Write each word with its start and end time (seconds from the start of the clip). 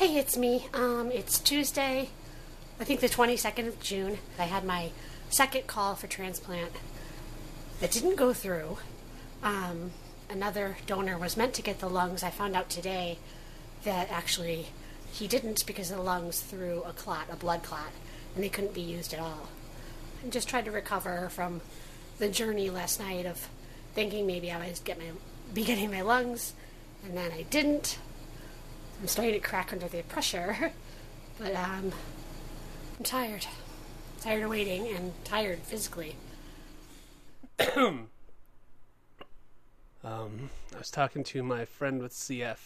Hey, 0.00 0.16
it's 0.16 0.38
me. 0.38 0.66
Um, 0.72 1.10
it's 1.12 1.38
Tuesday, 1.38 2.08
I 2.80 2.84
think 2.84 3.00
the 3.00 3.06
22nd 3.06 3.68
of 3.68 3.80
June. 3.80 4.16
I 4.38 4.44
had 4.44 4.64
my 4.64 4.92
second 5.28 5.66
call 5.66 5.94
for 5.94 6.06
transplant 6.06 6.72
that 7.80 7.90
didn't 7.90 8.16
go 8.16 8.32
threw. 8.32 8.78
Um, 9.42 9.90
another 10.30 10.78
donor 10.86 11.18
was 11.18 11.36
meant 11.36 11.52
to 11.52 11.62
get 11.62 11.80
the 11.80 11.90
lungs. 11.90 12.22
I 12.22 12.30
found 12.30 12.56
out 12.56 12.70
today 12.70 13.18
that 13.84 14.10
actually 14.10 14.68
he 15.12 15.28
didn't 15.28 15.66
because 15.66 15.90
the 15.90 16.00
lungs 16.00 16.40
through 16.40 16.82
a 16.84 16.94
clot, 16.94 17.26
a 17.30 17.36
blood 17.36 17.62
clot, 17.62 17.92
and 18.34 18.42
they 18.42 18.48
couldn't 18.48 18.72
be 18.72 18.80
used 18.80 19.12
at 19.12 19.20
all. 19.20 19.48
I'm 20.24 20.30
just 20.30 20.48
tried 20.48 20.64
to 20.64 20.70
recover 20.70 21.28
from 21.28 21.60
the 22.16 22.30
journey 22.30 22.70
last 22.70 23.00
night 23.00 23.26
of 23.26 23.50
thinking 23.94 24.26
maybe 24.26 24.50
I 24.50 24.66
was 24.66 24.80
get 24.80 24.98
my 24.98 25.10
be 25.52 25.62
getting 25.62 25.90
my 25.90 26.00
lungs, 26.00 26.54
and 27.04 27.14
then 27.18 27.32
I 27.32 27.42
didn't. 27.42 27.98
I'm 29.00 29.08
starting 29.08 29.34
to 29.34 29.40
crack 29.40 29.72
under 29.72 29.88
the 29.88 30.02
pressure, 30.02 30.72
but 31.38 31.54
um, 31.54 31.92
I'm 32.98 33.04
tired. 33.04 33.46
Tired 34.20 34.42
of 34.42 34.50
waiting 34.50 34.88
and 34.88 35.12
tired 35.24 35.60
physically. 35.60 36.16
um, 37.76 38.08
I 40.04 40.78
was 40.78 40.90
talking 40.90 41.24
to 41.24 41.42
my 41.42 41.64
friend 41.64 42.02
with 42.02 42.12
CF 42.12 42.58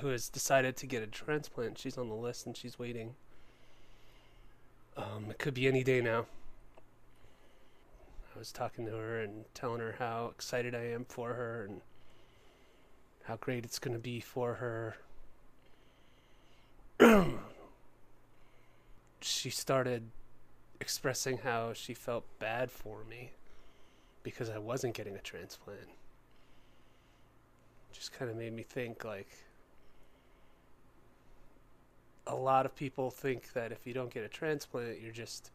who 0.00 0.08
has 0.08 0.28
decided 0.28 0.76
to 0.76 0.86
get 0.86 1.02
a 1.02 1.06
transplant. 1.06 1.78
She's 1.78 1.98
on 1.98 2.08
the 2.08 2.14
list 2.14 2.46
and 2.46 2.56
she's 2.56 2.78
waiting. 2.78 3.14
Um, 4.96 5.26
it 5.30 5.38
could 5.38 5.54
be 5.54 5.66
any 5.66 5.84
day 5.84 6.00
now. 6.00 6.26
I 8.34 8.38
was 8.38 8.52
talking 8.52 8.86
to 8.86 8.92
her 8.92 9.20
and 9.20 9.44
telling 9.54 9.80
her 9.80 9.96
how 9.98 10.30
excited 10.34 10.74
I 10.74 10.84
am 10.84 11.04
for 11.04 11.34
her 11.34 11.66
and 11.68 11.80
how 13.24 13.36
great 13.36 13.64
it's 13.64 13.78
going 13.78 13.94
to 13.94 14.00
be 14.00 14.20
for 14.20 14.54
her. 14.54 14.96
she 19.20 19.50
started 19.50 20.10
expressing 20.80 21.38
how 21.38 21.72
she 21.72 21.94
felt 21.94 22.24
bad 22.38 22.70
for 22.70 23.04
me 23.08 23.30
because 24.22 24.50
I 24.50 24.58
wasn't 24.58 24.94
getting 24.94 25.14
a 25.14 25.20
transplant. 25.20 25.88
Just 27.92 28.12
kind 28.12 28.30
of 28.30 28.36
made 28.36 28.52
me 28.52 28.62
think 28.62 29.04
like 29.04 29.28
a 32.26 32.34
lot 32.34 32.66
of 32.66 32.74
people 32.74 33.10
think 33.10 33.52
that 33.52 33.72
if 33.72 33.86
you 33.86 33.92
don't 33.92 34.12
get 34.12 34.24
a 34.24 34.28
transplant, 34.28 35.00
you're 35.00 35.12
just 35.12 35.50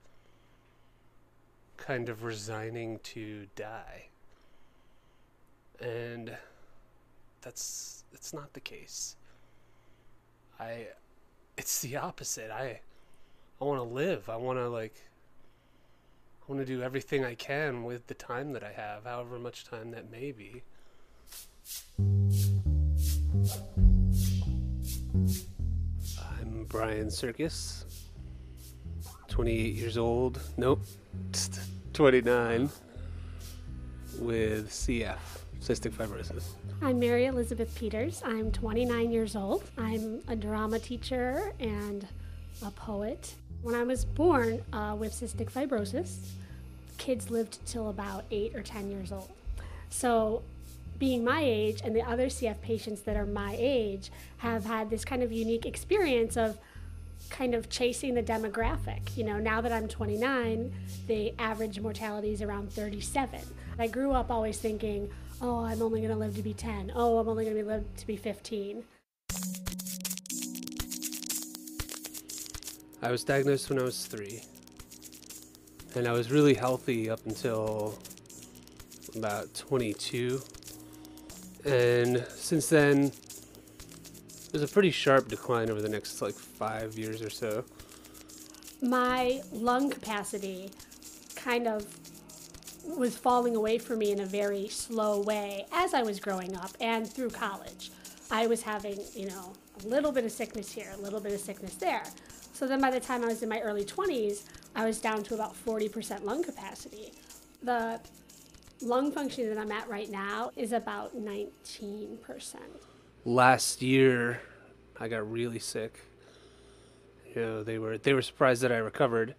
kind 1.78 2.10
of 2.10 2.24
resigning 2.24 3.00
to 3.00 3.48
die. 3.56 4.08
And 5.80 6.36
that's 7.48 8.04
that's 8.12 8.34
not 8.34 8.52
the 8.52 8.60
case. 8.60 9.16
I 10.60 10.88
it's 11.58 11.82
the 11.82 11.96
opposite. 11.96 12.52
I 12.52 12.82
I 13.62 13.64
want 13.64 13.80
to 13.80 13.84
live. 13.88 14.28
I 14.28 14.36
want 14.36 14.60
to 14.60 14.68
like 14.68 14.96
I 16.42 16.52
want 16.52 16.60
to 16.60 16.66
do 16.66 16.82
everything 16.82 17.24
I 17.24 17.36
can 17.36 17.86
with 17.86 18.08
the 18.08 18.16
time 18.16 18.52
that 18.52 18.66
I 18.66 18.74
have, 18.74 19.06
however 19.06 19.40
much 19.40 19.64
time 19.64 19.92
that 19.92 20.12
may 20.12 20.34
be. 20.34 20.64
I'm 26.20 26.66
Brian 26.68 27.10
Circus, 27.10 27.86
28 29.30 29.74
years 29.74 29.98
old. 29.98 30.42
Nope, 30.58 30.82
29 31.94 32.70
with 34.20 34.70
CF, 34.70 35.18
cystic 35.62 35.92
fibrosis. 35.92 36.44
I'm 36.82 37.00
Mary 37.00 37.26
Elizabeth 37.26 37.74
Peters. 37.76 38.22
I'm 38.26 38.52
29 38.52 39.12
years 39.12 39.36
old. 39.36 39.64
I'm 39.78 40.22
a 40.28 40.36
drama 40.36 40.80
teacher 40.80 41.54
and 41.60 42.08
a 42.66 42.72
poet. 42.72 43.34
When 43.62 43.76
I 43.76 43.84
was 43.84 44.06
born 44.06 44.62
uh, 44.72 44.96
with 44.98 45.14
cystic 45.14 45.52
fibrosis, 45.52 46.30
kids 46.98 47.30
lived 47.30 47.66
till 47.66 47.90
about 47.90 48.26
8 48.32 48.56
or 48.56 48.62
10 48.62 48.92
years 48.92 49.12
old. 49.12 49.30
So, 49.90 50.44
being 51.00 51.24
my 51.24 51.42
age 51.44 51.82
and 51.84 51.96
the 51.96 52.02
other 52.02 52.26
CF 52.26 52.60
patients 52.62 53.02
that 53.02 53.16
are 53.16 53.26
my 53.26 53.56
age 53.60 54.12
have 54.38 54.66
had 54.66 54.90
this 54.90 55.06
kind 55.06 55.22
of 55.22 55.32
unique 55.32 55.66
experience 55.66 56.36
of 56.36 56.58
kind 57.30 57.54
of 57.54 57.70
chasing 57.70 58.16
the 58.16 58.24
demographic. 58.24 59.16
You 59.16 59.24
know, 59.26 59.38
now 59.38 59.62
that 59.62 59.72
I'm 59.72 59.88
29, 59.88 60.74
the 61.08 61.34
average 61.38 61.80
mortality 61.80 62.32
is 62.32 62.42
around 62.42 62.72
37. 62.72 63.40
I 63.78 63.88
grew 63.88 64.12
up 64.12 64.32
always 64.32 64.58
thinking, 64.58 65.10
oh, 65.42 65.64
I'm 65.64 65.82
only 65.82 66.02
going 66.02 66.12
to 66.12 66.18
live 66.18 66.36
to 66.36 66.42
be 66.42 66.54
10. 66.54 66.92
Oh, 66.96 67.18
I'm 67.18 67.28
only 67.28 67.46
going 67.46 67.58
to 67.58 67.64
live 67.64 67.86
to 67.98 68.08
be 68.08 68.16
15. 68.16 68.84
I 73.02 73.12
was 73.12 73.24
diagnosed 73.24 73.70
when 73.70 73.80
I 73.80 73.84
was 73.84 74.06
three. 74.06 74.42
And 75.96 76.08
I 76.08 76.12
was 76.12 76.32
really 76.32 76.54
healthy 76.54 77.10
up 77.10 77.26
until 77.26 77.98
about 79.16 79.54
22. 79.54 80.42
And 81.66 82.26
since 82.30 82.70
then, 82.70 83.12
there's 84.52 84.64
a 84.64 84.74
pretty 84.74 84.92
sharp 84.92 85.28
decline 85.28 85.70
over 85.70 85.82
the 85.82 85.90
next 85.90 86.22
like 86.22 86.34
five 86.34 86.98
years 86.98 87.22
or 87.22 87.30
so. 87.30 87.64
My 88.82 89.42
lung 89.52 89.90
capacity 89.90 90.72
kind 91.36 91.68
of 91.68 91.86
was 92.88 93.18
falling 93.18 93.56
away 93.56 93.78
from 93.78 94.00
me 94.00 94.12
in 94.12 94.22
a 94.22 94.26
very 94.26 94.68
slow 94.68 95.22
way 95.22 95.66
as 95.72 95.94
I 95.94 96.04
was 96.04 96.20
growing 96.20 96.56
up 96.56 96.72
and 96.80 97.08
through 97.08 97.32
college. 97.32 97.92
I 98.32 98.48
was 98.48 98.62
having, 98.62 99.00
you 99.14 99.28
know, 99.28 99.54
a 99.84 99.88
little 99.88 100.12
bit 100.12 100.26
of 100.26 100.32
sickness 100.32 100.72
here, 100.72 100.92
a 100.98 101.02
little 101.02 101.20
bit 101.20 101.34
of 101.34 101.40
sickness 101.40 101.76
there. 101.76 102.04
So 102.54 102.68
then 102.68 102.82
by 102.82 102.92
the 102.92 103.00
time 103.00 103.24
I 103.24 103.28
was 103.28 103.44
in 103.44 103.50
my 103.50 103.60
early 103.60 103.86
20s, 103.86 104.44
I 104.76 104.86
was 104.86 105.00
down 105.00 105.24
to 105.24 105.36
about 105.36 105.54
40% 105.66 106.24
lung 106.24 106.44
capacity. 106.44 107.14
The 107.62 108.00
lung 108.82 109.12
function 109.12 109.50
that 109.50 109.58
I'm 109.58 109.72
at 109.72 109.88
right 109.88 110.10
now 110.10 110.52
is 110.56 110.72
about 110.72 111.16
19%. 111.16 111.50
Last 113.26 113.82
year, 113.82 114.42
I 115.00 115.08
got 115.08 115.30
really 115.30 115.60
sick. 115.60 116.00
You 117.36 117.42
know, 117.42 117.64
they 117.64 117.78
were 117.78 117.98
they 117.98 118.14
were 118.14 118.22
surprised 118.22 118.62
that 118.64 118.72
I 118.72 118.78
recovered, 118.78 119.36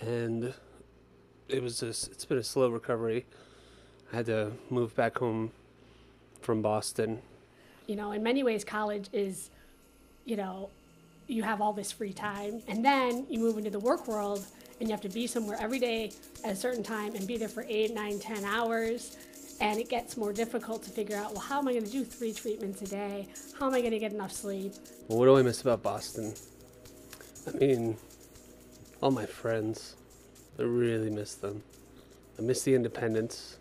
and 0.00 0.54
it 1.52 1.62
was 1.62 1.82
a, 1.82 1.88
it's 1.88 2.24
been 2.24 2.38
a 2.38 2.42
slow 2.42 2.70
recovery. 2.70 3.26
I 4.12 4.16
had 4.16 4.26
to 4.26 4.52
move 4.70 4.94
back 4.96 5.18
home 5.18 5.52
from 6.40 6.62
Boston. 6.62 7.20
You 7.86 7.96
know, 7.96 8.12
in 8.12 8.22
many 8.22 8.42
ways, 8.42 8.64
college 8.64 9.08
is, 9.12 9.50
you 10.24 10.36
know, 10.36 10.70
you 11.28 11.42
have 11.42 11.60
all 11.60 11.72
this 11.72 11.92
free 11.92 12.12
time, 12.12 12.62
and 12.68 12.84
then 12.84 13.26
you 13.28 13.38
move 13.38 13.58
into 13.58 13.70
the 13.70 13.78
work 13.78 14.08
world, 14.08 14.44
and 14.80 14.88
you 14.88 14.92
have 14.92 15.02
to 15.02 15.08
be 15.08 15.26
somewhere 15.26 15.56
every 15.60 15.78
day 15.78 16.12
at 16.44 16.52
a 16.52 16.56
certain 16.56 16.82
time 16.82 17.14
and 17.14 17.26
be 17.26 17.36
there 17.36 17.48
for 17.48 17.64
eight, 17.68 17.94
nine, 17.94 18.18
ten 18.18 18.44
hours. 18.44 19.16
And 19.60 19.78
it 19.78 19.88
gets 19.88 20.16
more 20.16 20.32
difficult 20.32 20.82
to 20.84 20.90
figure 20.90 21.16
out, 21.16 21.32
well, 21.32 21.40
how 21.40 21.58
am 21.58 21.68
I 21.68 21.72
going 21.72 21.84
to 21.84 21.90
do 21.90 22.04
three 22.04 22.32
treatments 22.32 22.82
a 22.82 22.86
day? 22.86 23.28
How 23.58 23.68
am 23.68 23.74
I 23.74 23.80
going 23.80 23.92
to 23.92 23.98
get 23.98 24.12
enough 24.12 24.32
sleep? 24.32 24.72
Well, 25.06 25.18
what 25.18 25.26
do 25.26 25.36
I 25.36 25.42
miss 25.42 25.60
about 25.60 25.82
Boston? 25.82 26.34
I 27.46 27.56
mean, 27.56 27.96
all 29.00 29.12
my 29.12 29.26
friends. 29.26 29.94
I 30.62 30.64
really 30.64 31.10
miss 31.10 31.34
them. 31.34 31.64
I 32.38 32.42
miss 32.42 32.62
the 32.62 32.76
independence. 32.76 33.58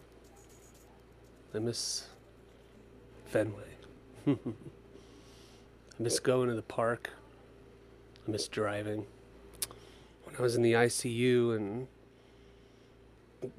I 1.51 1.57
miss 1.57 2.07
Fenway. 3.25 3.63
I 4.28 4.38
miss 5.97 6.19
going 6.19 6.50
to 6.50 6.56
the 6.56 6.62
park. 6.62 7.09
I 8.28 8.31
miss 8.31 8.47
driving. 8.47 9.07
When 10.25 10.35
I 10.38 10.44
was 10.44 10.56
in 10.56 10.62
the 10.62 10.73
ICU 10.73 11.56
and 11.56 11.88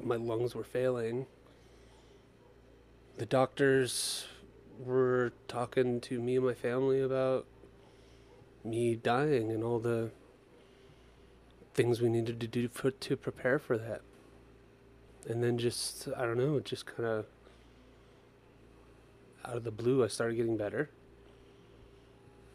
my 0.00 0.14
lungs 0.14 0.54
were 0.54 0.62
failing, 0.62 1.26
the 3.18 3.26
doctors 3.26 4.28
were 4.78 5.32
talking 5.48 6.00
to 6.02 6.20
me 6.20 6.36
and 6.36 6.46
my 6.46 6.54
family 6.54 7.00
about 7.00 7.46
me 8.64 8.94
dying 8.94 9.50
and 9.50 9.64
all 9.64 9.80
the 9.80 10.12
things 11.74 12.00
we 12.00 12.08
needed 12.08 12.40
to 12.40 12.46
do 12.46 12.68
for, 12.68 12.90
to 12.90 13.16
prepare 13.16 13.58
for 13.58 13.78
that. 13.78 14.02
And 15.28 15.42
then 15.42 15.58
just, 15.58 16.08
I 16.16 16.22
don't 16.22 16.38
know, 16.38 16.56
it 16.56 16.64
just 16.64 16.86
kind 16.86 17.08
of 17.08 17.26
out 19.44 19.56
of 19.56 19.64
the 19.64 19.70
blue, 19.70 20.04
I 20.04 20.08
started 20.08 20.36
getting 20.36 20.56
better. 20.56 20.88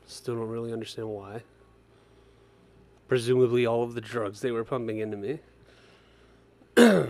Still 0.06 0.36
don't 0.36 0.48
really 0.48 0.72
understand 0.72 1.10
why. 1.10 1.42
Presumably, 3.08 3.66
all 3.66 3.84
of 3.84 3.94
the 3.94 4.02
drugs 4.02 4.42
they 4.42 4.52
were 4.52 4.64
pumping 4.64 5.00
into 5.00 5.18
me. 5.18 5.40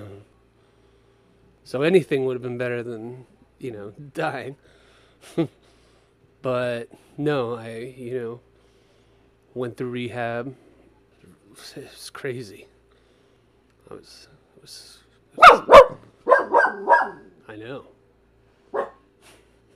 so 1.63 1.81
anything 1.81 2.25
would 2.25 2.33
have 2.33 2.42
been 2.42 2.57
better 2.57 2.81
than, 2.81 3.25
you 3.59 3.71
know, 3.71 3.94
dying. 4.13 4.56
but 6.42 6.89
no, 7.18 7.56
I, 7.56 7.94
you 7.98 8.19
know, 8.19 8.39
went 9.54 9.77
through 9.77 9.89
rehab. 9.89 10.56
It 11.75 11.89
was 11.92 12.09
crazy. 12.09 12.68
I 13.89 13.95
was, 13.95 14.27
it 14.56 14.62
was, 14.62 14.98
it 15.38 15.68
was 15.68 15.77
I 17.48 17.56
know. 17.56 17.86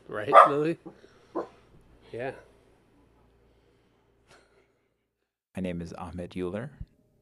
Right, 0.08 0.34
Lily? 0.50 0.78
Yeah. 2.12 2.32
My 5.56 5.62
name 5.62 5.82
is 5.82 5.94
Ahmet 5.94 6.32
Uluer, 6.32 6.70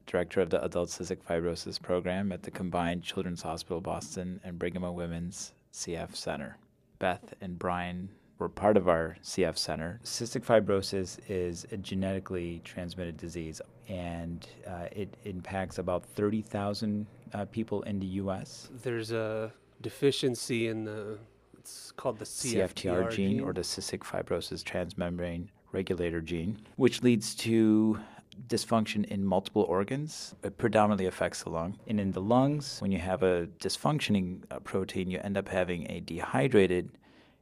Director 0.08 0.42
of 0.42 0.50
the 0.50 0.64
Adult 0.64 0.90
Cystic 0.90 1.20
Fibrosis 1.28 1.82
Program 1.82 2.32
at 2.32 2.44
the 2.44 2.52
combined 2.52 3.04
Children's 3.04 3.42
Hospital 3.42 3.82
Boston 3.82 4.40
and 4.44 4.60
Brigham 4.60 4.84
and 4.84 4.96
Women's 4.96 5.54
CF 5.74 6.16
Center. 6.16 6.58
Beth 7.00 7.34
and 7.42 7.58
Brian 7.58 8.10
were 8.40 8.50
part 8.50 8.78
of 8.78 8.88
our 8.88 9.18
CF 9.24 9.58
Center. 9.58 10.00
Cystic 10.04 10.44
fibrosis 10.46 11.20
is 11.28 11.68
a 11.72 11.78
genetically 11.78 12.62
transmitted 12.64 13.18
disease, 13.18 13.62
and 13.88 14.48
uh, 14.66 14.88
it 14.92 15.16
impacts 15.26 15.78
about 15.78 16.06
30,000 16.06 17.06
uh, 17.34 17.46
people 17.46 17.84
in 17.84 18.00
the 18.00 18.08
U.S. 18.08 18.70
There's 18.82 19.12
a 19.12 19.52
deficiency 19.82 20.70
in 20.70 20.86
the 20.86 21.20
it's 21.58 21.92
called 21.92 22.18
the 22.18 22.26
CFTR, 22.26 22.74
CFTR 22.74 23.12
gene, 23.12 23.42
or 23.42 23.54
the 23.54 23.62
cystic 23.62 24.00
fibrosis 24.00 24.64
transmembrane 24.64 25.50
regulator 25.72 26.22
gene, 26.22 26.58
which 26.78 27.04
leads 27.04 27.36
to 27.36 28.00
dysfunction 28.48 29.06
in 29.06 29.26
multiple 29.26 29.64
organs. 29.64 30.34
It 30.44 30.58
predominantly 30.58 31.06
affects 31.06 31.44
the 31.44 31.50
lung. 31.50 31.78
And 31.88 32.00
in 32.00 32.12
the 32.12 32.22
lungs, 32.22 32.80
when 32.80 32.92
you 32.92 33.00
have 33.00 33.22
a 33.22 33.48
dysfunctioning 33.60 34.44
uh, 34.50 34.60
protein, 34.60 35.12
you 35.12 35.20
end 35.22 35.38
up 35.38 35.50
having 35.50 35.90
a 35.92 36.00
dehydrated 36.00 36.90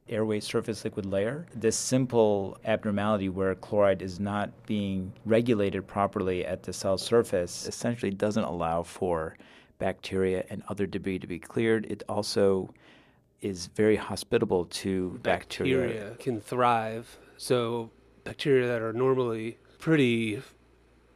airway 0.08 0.40
surface 0.40 0.84
liquid 0.84 1.06
layer. 1.06 1.46
This 1.54 1.76
simple 1.76 2.58
abnormality 2.64 3.28
where 3.28 3.54
chloride 3.54 4.02
is 4.02 4.18
not 4.18 4.50
being 4.66 5.12
regulated 5.24 5.86
properly 5.86 6.44
at 6.44 6.62
the 6.62 6.72
cell 6.72 6.98
surface 6.98 7.66
essentially 7.66 8.10
doesn't 8.10 8.44
allow 8.44 8.82
for 8.82 9.36
bacteria 9.78 10.44
and 10.50 10.62
other 10.68 10.86
debris 10.86 11.18
to 11.20 11.26
be 11.26 11.38
cleared. 11.38 11.86
It 11.86 12.02
also 12.08 12.72
is 13.40 13.66
very 13.68 13.96
hospitable 13.96 14.64
to 14.66 15.18
bacteria. 15.22 15.78
bacteria 15.78 16.16
can 16.18 16.40
thrive. 16.40 17.18
So 17.36 17.90
bacteria 18.24 18.66
that 18.66 18.82
are 18.82 18.92
normally 18.92 19.58
pretty 19.78 20.42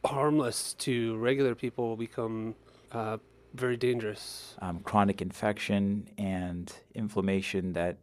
harmless 0.05 0.73
to 0.73 1.17
regular 1.17 1.55
people 1.55 1.89
will 1.89 1.97
become 1.97 2.55
uh, 2.91 3.17
very 3.53 3.77
dangerous. 3.77 4.55
Um, 4.61 4.79
chronic 4.79 5.21
infection 5.21 6.09
and 6.17 6.73
inflammation 6.95 7.73
that 7.73 7.97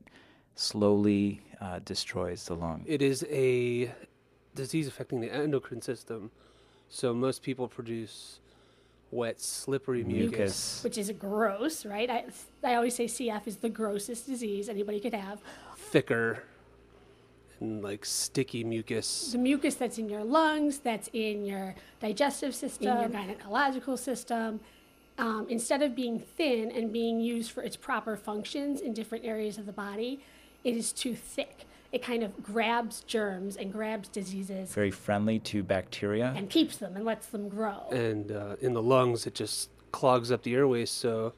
slowly 0.61 1.41
uh, 1.61 1.81
destroys 1.85 2.45
the 2.45 2.55
lung. 2.55 2.85
It 2.87 3.03
is 3.03 3.25
a 3.31 3.93
disease 4.55 4.87
affecting 4.87 5.21
the 5.21 5.33
endocrine 5.33 5.83
system. 5.83 6.31
So 6.89 7.15
most 7.15 7.43
people 7.43 7.67
produce 7.69 8.41
wet, 9.11 9.41
slippery 9.41 10.05
mucus. 10.05 10.31
Mucus. 10.31 10.85
which 10.85 10.99
is 10.99 11.11
gross, 11.19 11.87
right? 11.87 12.11
I, 12.11 12.25
I 12.63 12.75
always 12.75 12.95
say 12.95 13.07
CF 13.07 13.47
is 13.47 13.57
the 13.57 13.69
grossest 13.69 14.27
disease 14.27 14.69
anybody 14.69 15.01
could 15.01 15.15
have. 15.15 15.41
thicker 15.77 16.45
and 17.61 17.83
like 17.83 18.05
sticky 18.05 18.65
mucus. 18.65 19.33
The 19.33 19.39
mucus 19.39 19.75
that's 19.75 19.99
in 19.99 20.09
your 20.09 20.25
lungs, 20.25 20.79
that's 20.79 21.09
in 21.13 21.45
your 21.45 21.75
digestive 22.01 22.55
system, 22.55 22.89
in 22.89 23.01
your 23.01 23.11
gynecological 23.11 23.99
system, 23.99 24.61
um, 25.19 25.47
instead 25.49 25.83
of 25.83 25.95
being 25.95 26.19
thin 26.19 26.71
and 26.71 26.93
being 26.93 27.21
used 27.21 27.51
for 27.51 27.63
its 27.63 27.77
proper 27.77 28.17
functions 28.17 28.81
in 28.81 28.95
different 28.95 29.25
areas 29.25 29.59
of 29.59 29.67
the 29.67 29.73
body, 29.73 30.21
it 30.65 30.77
is 30.77 30.93
too 30.93 31.15
thick. 31.15 31.67
It 31.93 32.03
kind 32.03 32.23
of 32.23 32.41
grabs 32.43 33.01
germs 33.03 33.57
and 33.57 33.73
grabs 33.73 34.09
diseases 34.09 34.73
Very 34.73 34.93
friendly 34.93 35.39
to 35.41 35.63
bacteria. 35.65 36.33
and 36.37 36.49
keeps 36.49 36.77
them 36.77 36.95
and 36.95 37.05
lets 37.05 37.27
them 37.27 37.49
grow. 37.49 37.89
And 37.91 38.31
uh, 38.31 38.57
in 38.61 38.75
the 38.75 38.83
lungs, 38.83 39.27
it 39.27 39.35
just 39.35 39.71
clogs 39.91 40.31
up 40.31 40.45
the 40.45 40.55
airways. 40.55 40.89
So 40.91 41.33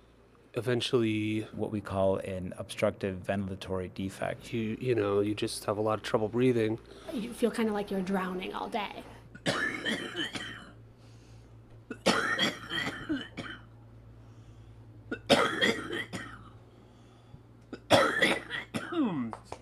eventually, 0.54 1.46
what 1.54 1.70
we 1.70 1.80
call 1.80 2.16
an 2.16 2.52
obstructive 2.58 3.22
ventilatory 3.26 3.94
defect. 3.94 4.52
you 4.52 4.76
you 4.78 4.94
know 4.94 5.20
you 5.20 5.34
just 5.34 5.64
have 5.64 5.78
a 5.78 5.80
lot 5.80 5.94
of 5.94 6.02
trouble 6.02 6.28
breathing. 6.28 6.78
You 7.14 7.32
feel 7.32 7.50
kind 7.50 7.68
of 7.68 7.74
like 7.74 7.90
you're 7.90 8.02
drowning 8.02 8.52
all 8.52 8.68
day. 8.68 9.02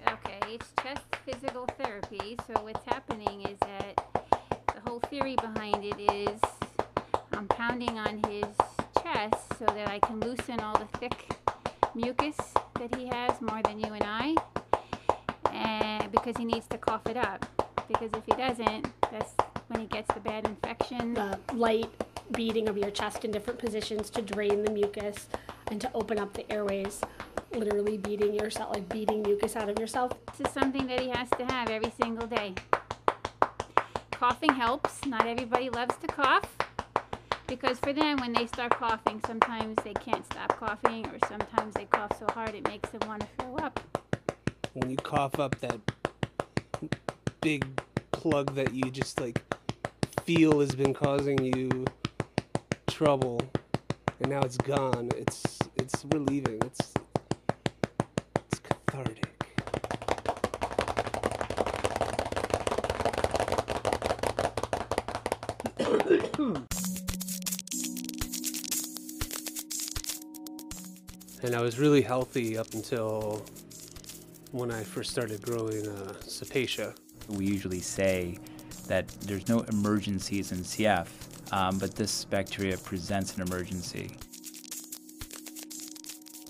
Okay, 0.08 0.38
it's 0.48 0.72
just 0.84 1.02
physical 1.24 1.66
therapy. 1.78 2.36
So 2.52 2.64
what's 2.64 2.84
happening 2.84 3.42
is 3.42 3.56
that 3.60 4.24
the 4.74 4.80
whole 4.84 4.98
theory 4.98 5.36
behind 5.36 5.84
it 5.84 6.00
is 6.00 6.40
I'm 7.32 7.46
pounding 7.46 7.96
on 7.96 8.20
his 8.28 8.44
chest 9.00 9.56
so 9.56 9.66
that 9.66 9.86
I 9.86 10.00
can 10.00 10.18
loosen 10.18 10.58
all 10.58 10.76
the 10.76 10.98
thick 10.98 11.36
mucus 11.94 12.36
that 12.80 12.92
he 12.96 13.06
has 13.06 13.40
more 13.40 13.62
than 13.62 13.78
you 13.78 13.92
and 13.92 14.02
I, 14.04 14.34
and 15.52 16.10
because 16.10 16.36
he 16.38 16.44
needs 16.44 16.66
to 16.68 16.78
cough 16.78 17.06
it 17.06 17.16
up. 17.16 17.46
Because 17.86 18.10
if 18.14 18.24
he 18.26 18.32
doesn't, 18.32 18.88
that's 19.12 19.32
when 19.68 19.82
he 19.82 19.86
gets 19.86 20.12
the 20.12 20.20
bad 20.20 20.44
infection. 20.44 21.14
the 21.14 21.38
light 21.52 21.88
beating 22.32 22.68
of 22.68 22.76
your 22.76 22.90
chest 22.90 23.24
in 23.24 23.30
different 23.30 23.60
positions 23.60 24.10
to 24.10 24.22
drain 24.22 24.64
the 24.64 24.72
mucus 24.72 25.28
and 25.68 25.80
to 25.80 25.90
open 25.94 26.18
up 26.18 26.32
the 26.32 26.50
airways. 26.50 27.00
Literally 28.10 28.32
beating 28.32 28.44
yourself, 28.44 28.74
like 28.74 28.88
beating 28.88 29.22
mucus 29.22 29.56
out 29.56 29.68
of 29.68 29.78
yourself. 29.78 30.12
This 30.36 30.48
is 30.48 30.52
something 30.52 30.86
that 30.88 31.00
he 31.00 31.08
has 31.10 31.28
to 31.30 31.44
have 31.44 31.70
every 31.70 31.92
single 32.00 32.26
day. 32.26 32.54
Coughing 34.10 34.52
helps. 34.52 35.04
Not 35.06 35.26
everybody 35.26 35.70
loves 35.70 35.96
to 35.98 36.06
cough 36.08 36.48
because 37.46 37.78
for 37.78 37.92
them, 37.92 38.18
when 38.18 38.32
they 38.32 38.46
start 38.46 38.72
coughing, 38.72 39.20
sometimes 39.26 39.76
they 39.84 39.94
can't 39.94 40.24
stop 40.26 40.56
coughing, 40.58 41.06
or 41.06 41.18
sometimes 41.28 41.74
they 41.74 41.84
cough 41.84 42.18
so 42.18 42.26
hard 42.32 42.54
it 42.54 42.66
makes 42.66 42.88
them 42.90 43.00
want 43.06 43.20
to 43.22 43.28
throw 43.38 43.56
up. 43.56 43.80
When 44.74 44.90
you 44.90 44.96
cough 44.96 45.38
up 45.38 45.58
that 45.60 45.78
big 47.40 47.64
plug 48.12 48.54
that 48.54 48.74
you 48.74 48.90
just 48.90 49.20
like 49.20 49.42
feel 50.24 50.60
has 50.60 50.74
been 50.74 50.94
causing 50.94 51.42
you 51.44 51.84
trouble, 52.88 53.40
and 54.20 54.30
now 54.30 54.40
it's 54.40 54.58
gone. 54.58 55.10
It's 55.16 55.58
it's 55.76 56.04
relieving. 56.06 56.60
It's 56.64 56.80
it's 56.80 56.89
and 71.42 71.54
I 71.54 71.60
was 71.60 71.78
really 71.78 72.00
healthy 72.00 72.56
up 72.56 72.72
until 72.72 73.44
when 74.52 74.70
I 74.70 74.82
first 74.82 75.10
started 75.10 75.42
growing 75.42 75.86
uh, 75.86 76.14
Cepacia. 76.22 76.96
We 77.28 77.44
usually 77.44 77.80
say 77.80 78.38
that 78.86 79.06
there's 79.20 79.48
no 79.48 79.60
emergencies 79.68 80.52
in 80.52 80.60
CF, 80.60 81.08
um, 81.52 81.78
but 81.78 81.94
this 81.94 82.24
bacteria 82.24 82.78
presents 82.78 83.36
an 83.36 83.42
emergency. 83.42 84.16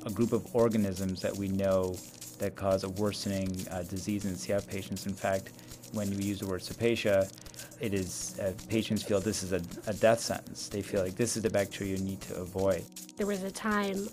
A 0.06 0.10
group 0.10 0.32
of 0.32 0.54
organisms 0.54 1.20
that 1.20 1.34
we 1.34 1.48
know 1.48 1.96
that 2.38 2.54
cause 2.54 2.84
a 2.84 2.88
worsening 2.90 3.56
uh, 3.72 3.82
disease 3.82 4.24
in 4.24 4.34
CF 4.34 4.68
patients. 4.68 5.06
In 5.06 5.14
fact, 5.14 5.50
when 5.92 6.08
we 6.16 6.22
use 6.22 6.38
the 6.38 6.46
word 6.46 6.60
cepacia, 6.60 7.28
it 7.80 7.94
is 7.94 8.38
uh, 8.40 8.52
patients 8.68 9.02
feel 9.02 9.20
this 9.20 9.42
is 9.42 9.52
a, 9.52 9.62
a 9.86 9.94
death 9.94 10.20
sentence. 10.20 10.68
They 10.68 10.82
feel 10.82 11.02
like 11.02 11.16
this 11.16 11.36
is 11.36 11.42
the 11.42 11.50
bacteria 11.50 11.96
you 11.96 12.02
need 12.02 12.20
to 12.22 12.36
avoid. 12.36 12.84
There 13.16 13.26
was 13.26 13.42
a 13.42 13.50
time 13.50 14.08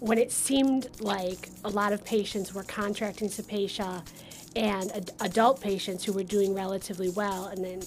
when 0.00 0.18
it 0.18 0.32
seemed 0.32 0.88
like 1.00 1.50
a 1.64 1.68
lot 1.68 1.92
of 1.92 2.04
patients 2.04 2.54
were 2.54 2.64
contracting 2.64 3.28
cepacia 3.28 4.02
and 4.56 4.90
ad- 4.92 5.10
adult 5.20 5.60
patients 5.60 6.04
who 6.04 6.12
were 6.12 6.24
doing 6.24 6.54
relatively 6.54 7.10
well 7.10 7.46
and 7.46 7.64
then 7.64 7.82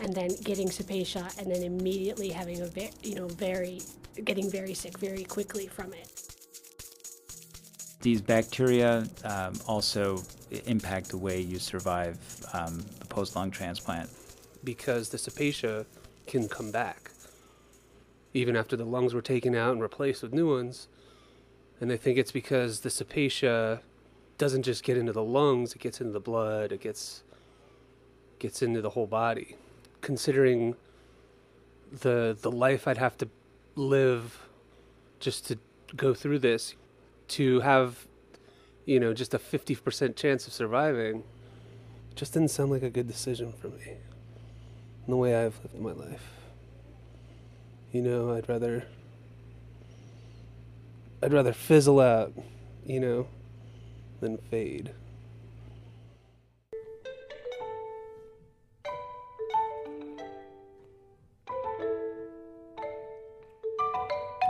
and 0.00 0.14
then 0.14 0.30
getting 0.44 0.68
cepacia 0.68 1.36
and 1.38 1.50
then 1.50 1.62
immediately 1.62 2.28
having 2.28 2.60
a 2.60 2.66
very 2.66 2.90
you 3.02 3.14
know 3.14 3.26
very 3.28 3.80
getting 4.24 4.50
very 4.50 4.74
sick 4.74 4.98
very 4.98 5.24
quickly 5.24 5.66
from 5.66 5.92
it 5.92 6.17
These 8.00 8.20
bacteria 8.20 9.08
um, 9.24 9.54
also 9.66 10.22
impact 10.66 11.08
the 11.08 11.18
way 11.18 11.40
you 11.40 11.58
survive 11.58 12.18
um, 12.52 12.84
the 13.00 13.06
post 13.06 13.34
lung 13.36 13.50
transplant. 13.50 14.08
because 14.64 15.08
the 15.08 15.18
Cepacia 15.18 15.86
can 16.26 16.48
come 16.48 16.70
back 16.70 17.10
even 18.34 18.56
after 18.56 18.76
the 18.76 18.84
lungs 18.84 19.14
were 19.14 19.22
taken 19.22 19.54
out 19.54 19.72
and 19.72 19.80
replaced 19.82 20.22
with 20.22 20.32
new 20.32 20.48
ones. 20.52 20.88
And 21.80 21.90
they 21.90 21.96
think 21.96 22.18
it's 22.18 22.32
because 22.32 22.80
the 22.80 22.88
Cepacia 22.88 23.80
doesn't 24.36 24.62
just 24.62 24.82
get 24.84 24.96
into 24.96 25.12
the 25.12 25.22
lungs; 25.22 25.74
it 25.74 25.80
gets 25.80 26.00
into 26.00 26.12
the 26.12 26.20
blood, 26.20 26.72
it 26.72 26.80
gets 26.80 27.22
gets 28.38 28.62
into 28.62 28.80
the 28.80 28.90
whole 28.90 29.06
body. 29.06 29.56
Considering 30.00 30.76
the 31.90 32.36
the 32.40 32.50
life 32.50 32.86
I'd 32.86 32.98
have 32.98 33.16
to 33.18 33.28
live 33.76 34.48
just 35.20 35.46
to 35.48 35.58
go 35.96 36.14
through 36.14 36.40
this, 36.40 36.74
to 37.28 37.60
have, 37.60 38.06
you 38.84 38.98
know, 39.00 39.12
just 39.14 39.34
a 39.34 39.38
50% 39.38 40.16
chance 40.16 40.46
of 40.46 40.52
surviving 40.52 41.24
just 42.14 42.32
didn't 42.32 42.48
sound 42.48 42.70
like 42.70 42.82
a 42.82 42.90
good 42.90 43.06
decision 43.06 43.52
for 43.52 43.68
me. 43.68 43.96
In 45.06 45.10
the 45.12 45.16
way 45.16 45.36
I've 45.36 45.58
lived 45.62 45.78
my 45.78 45.92
life. 45.92 46.28
You 47.92 48.02
know, 48.02 48.34
I'd 48.34 48.48
rather 48.48 48.84
I'd 51.22 51.32
rather 51.32 51.52
fizzle 51.52 52.00
out, 52.00 52.32
you 52.84 53.00
know, 53.00 53.28
than 54.20 54.36
fade. 54.36 54.92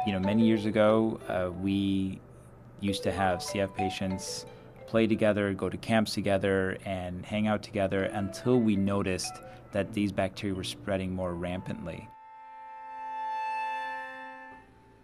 You 0.07 0.15
know, 0.15 0.21
many 0.21 0.45
years 0.45 0.65
ago, 0.65 1.21
uh, 1.29 1.51
we 1.51 2.19
used 2.81 3.03
to 3.03 3.13
have 3.13 3.41
CF 3.41 3.75
patients 3.75 4.47
play 4.87 5.07
together, 5.07 5.53
go 5.53 5.69
to 5.69 5.77
camps 5.77 6.15
together, 6.15 6.79
and 6.85 7.25
hang 7.25 7.47
out 7.47 7.63
together 7.63 8.05
until 8.05 8.59
we 8.59 8.75
noticed 8.75 9.33
that 9.73 9.93
these 9.93 10.13
bacteria 10.13 10.55
were 10.55 10.65
spreading 10.65 11.15
more 11.15 11.35
rampantly. 11.35 12.09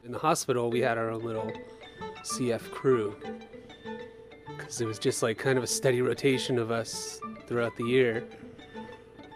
In 0.04 0.12
the 0.12 0.18
hospital, 0.18 0.70
we 0.70 0.80
had 0.80 0.98
our 0.98 1.10
own 1.10 1.22
little 1.22 1.50
CF 2.22 2.70
crew 2.70 3.16
because 4.46 4.80
it 4.80 4.86
was 4.86 4.98
just 4.98 5.22
like 5.22 5.38
kind 5.38 5.58
of 5.58 5.64
a 5.64 5.66
steady 5.66 6.02
rotation 6.02 6.58
of 6.58 6.70
us 6.70 7.20
throughout 7.46 7.76
the 7.76 7.84
year. 7.84 8.24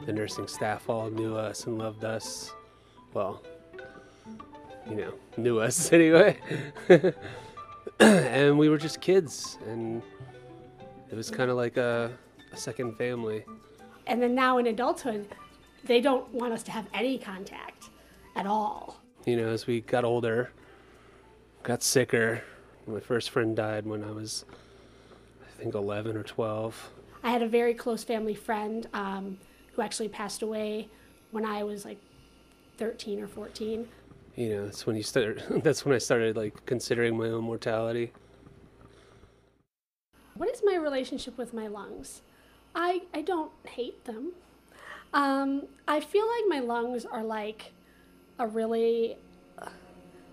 The 0.07 0.13
nursing 0.13 0.47
staff 0.47 0.89
all 0.89 1.11
knew 1.11 1.37
us 1.37 1.67
and 1.67 1.79
loved 1.79 2.05
us. 2.05 2.53
Well, 3.13 3.43
you 4.89 4.97
know, 4.97 5.15
knew 5.37 5.59
us 5.59 5.93
anyway. 5.93 6.39
and 8.01 8.57
we 8.57 8.69
were 8.69 8.79
just 8.79 9.01
kids, 9.01 9.59
and 9.67 10.03
it 11.11 11.17
was 11.17 11.31
kind 11.31 11.51
of 11.51 11.57
like 11.57 11.77
a, 11.77 12.13
a 12.53 12.57
second 12.57 12.97
family. 12.97 13.45
And 14.07 14.23
then 14.23 14.35
now 14.35 14.59
in 14.59 14.69
adulthood, 14.69 15.27
they 15.85 16.01
don't 16.01 16.33
want 16.33 16.53
us 16.53 16.63
to 16.65 16.71
have 16.71 16.87
any 16.95 17.19
contact 17.19 17.91
at 18.37 18.47
all. 18.47 19.01
You 19.25 19.37
know, 19.37 19.49
as 19.49 19.67
we 19.67 19.81
got 19.81 20.05
older, 20.05 20.51
got 21.65 21.83
sicker. 21.83 22.43
My 22.87 23.01
first 23.01 23.31
friend 23.31 23.57
died 23.57 23.85
when 23.85 24.05
I 24.05 24.13
was, 24.13 24.45
I 25.43 25.61
think, 25.61 25.75
11 25.75 26.17
or 26.17 26.23
12. 26.23 26.91
I 27.25 27.31
had 27.31 27.43
a 27.43 27.49
very 27.49 27.75
close 27.75 28.05
family 28.05 28.35
friend 28.35 28.87
um, 28.95 29.39
who 29.73 29.83
actually 29.83 30.09
passed 30.09 30.43
away 30.43 30.89
when 31.33 31.45
I 31.45 31.65
was 31.65 31.85
like 31.85 31.99
13 32.79 33.21
or 33.21 33.27
14. 33.27 33.89
You 34.39 34.51
know, 34.51 34.65
that's 34.67 34.87
when 34.87 34.95
you 34.95 35.03
start. 35.03 35.43
That's 35.65 35.85
when 35.85 35.97
I 35.97 35.99
started 35.99 36.37
like 36.37 36.65
considering 36.65 37.19
my 37.19 37.27
own 37.27 37.43
mortality. 37.43 38.13
What 40.35 40.49
is 40.49 40.63
my 40.65 40.77
relationship 40.77 41.37
with 41.37 41.53
my 41.53 41.67
lungs? 41.67 42.23
I 42.73 43.03
I 43.13 43.23
don't 43.23 43.51
hate 43.65 44.05
them. 44.05 44.35
Um, 45.13 45.65
I 45.89 45.99
feel 45.99 46.25
like 46.29 46.45
my 46.47 46.61
lungs 46.61 47.05
are 47.05 47.25
like 47.25 47.73
a 48.39 48.47
really 48.47 49.17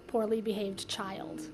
poorly 0.06 0.40
behaved 0.40 0.88
child. 0.88 1.50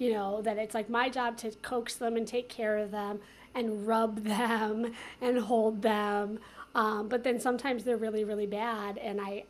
You 0.00 0.12
know, 0.12 0.42
that 0.42 0.58
it's 0.58 0.74
like 0.74 0.90
my 0.90 1.08
job 1.08 1.36
to 1.36 1.52
coax 1.62 1.94
them 1.94 2.16
and 2.16 2.26
take 2.26 2.48
care 2.48 2.78
of 2.78 2.90
them 2.90 3.20
and 3.54 3.86
rub 3.86 4.24
them 4.24 4.92
and 5.20 5.38
hold 5.38 5.82
them. 5.82 6.40
Um, 6.74 7.08
but 7.08 7.22
then 7.22 7.38
sometimes 7.38 7.84
they're 7.84 7.96
really, 7.96 8.24
really 8.24 8.46
bad, 8.46 8.98
and 8.98 9.20
I 9.20 9.44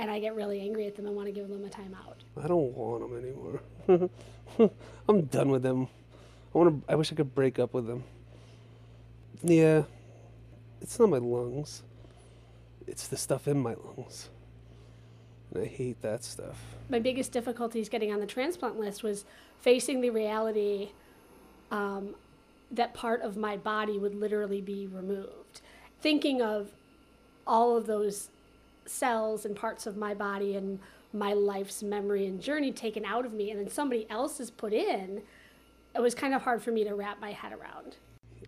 and 0.00 0.10
I 0.10 0.18
get 0.18 0.34
really 0.34 0.60
angry 0.62 0.86
at 0.86 0.96
them 0.96 1.06
and 1.06 1.14
want 1.14 1.26
to 1.28 1.32
give 1.32 1.48
them 1.48 1.62
a 1.62 1.68
timeout. 1.68 2.24
I 2.42 2.48
don't 2.48 2.74
want 2.74 3.02
them 3.02 3.60
anymore. 3.86 4.70
I'm 5.08 5.22
done 5.26 5.50
with 5.50 5.62
them. 5.62 5.88
I 6.54 6.58
want 6.58 6.86
to. 6.86 6.92
I 6.92 6.96
wish 6.96 7.12
I 7.12 7.14
could 7.14 7.34
break 7.34 7.58
up 7.58 7.74
with 7.74 7.86
them. 7.86 8.02
Yeah, 9.42 9.84
it's 10.80 10.98
not 10.98 11.10
my 11.10 11.18
lungs. 11.18 11.82
It's 12.86 13.08
the 13.08 13.16
stuff 13.16 13.46
in 13.46 13.58
my 13.58 13.74
lungs, 13.74 14.30
and 15.52 15.62
I 15.62 15.66
hate 15.66 16.00
that 16.00 16.24
stuff. 16.24 16.58
My 16.88 16.98
biggest 16.98 17.30
difficulties 17.30 17.88
getting 17.88 18.12
on 18.12 18.20
the 18.20 18.26
transplant 18.26 18.80
list 18.80 19.02
was 19.02 19.26
facing 19.60 20.00
the 20.00 20.10
reality 20.10 20.88
um, 21.70 22.14
that 22.70 22.94
part 22.94 23.20
of 23.20 23.36
my 23.36 23.56
body 23.58 23.98
would 23.98 24.14
literally 24.14 24.62
be 24.62 24.86
removed. 24.86 25.60
Thinking 26.00 26.40
of 26.40 26.70
all 27.46 27.76
of 27.76 27.86
those 27.86 28.30
cells 28.90 29.44
and 29.44 29.56
parts 29.56 29.86
of 29.86 29.96
my 29.96 30.14
body 30.14 30.56
and 30.56 30.78
my 31.12 31.32
life's 31.32 31.82
memory 31.82 32.26
and 32.26 32.40
journey 32.40 32.72
taken 32.72 33.04
out 33.04 33.24
of 33.24 33.32
me 33.32 33.50
and 33.50 33.60
then 33.60 33.68
somebody 33.68 34.08
else 34.10 34.40
is 34.40 34.50
put 34.50 34.72
in, 34.72 35.22
it 35.94 36.00
was 36.00 36.14
kind 36.14 36.34
of 36.34 36.42
hard 36.42 36.62
for 36.62 36.70
me 36.70 36.84
to 36.84 36.94
wrap 36.94 37.20
my 37.20 37.32
head 37.32 37.52
around. 37.52 37.96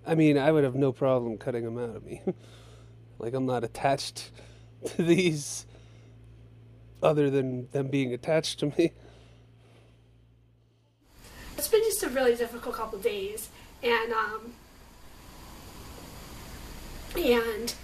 I 0.06 0.14
mean, 0.14 0.38
I 0.38 0.50
would 0.52 0.64
have 0.64 0.74
no 0.74 0.92
problem 0.92 1.38
cutting 1.38 1.64
them 1.64 1.78
out 1.78 1.96
of 1.96 2.04
me. 2.04 2.22
like 3.18 3.34
I'm 3.34 3.46
not 3.46 3.64
attached 3.64 4.30
to 4.86 5.02
these 5.02 5.66
other 7.02 7.30
than 7.30 7.68
them 7.70 7.88
being 7.88 8.12
attached 8.12 8.60
to 8.60 8.66
me. 8.66 8.92
It's 11.56 11.68
been 11.68 11.82
just 11.82 12.02
a 12.02 12.08
really 12.08 12.34
difficult 12.34 12.74
couple 12.74 12.98
days, 12.98 13.50
and 13.82 14.12
um, 14.12 14.52
and 17.16 17.74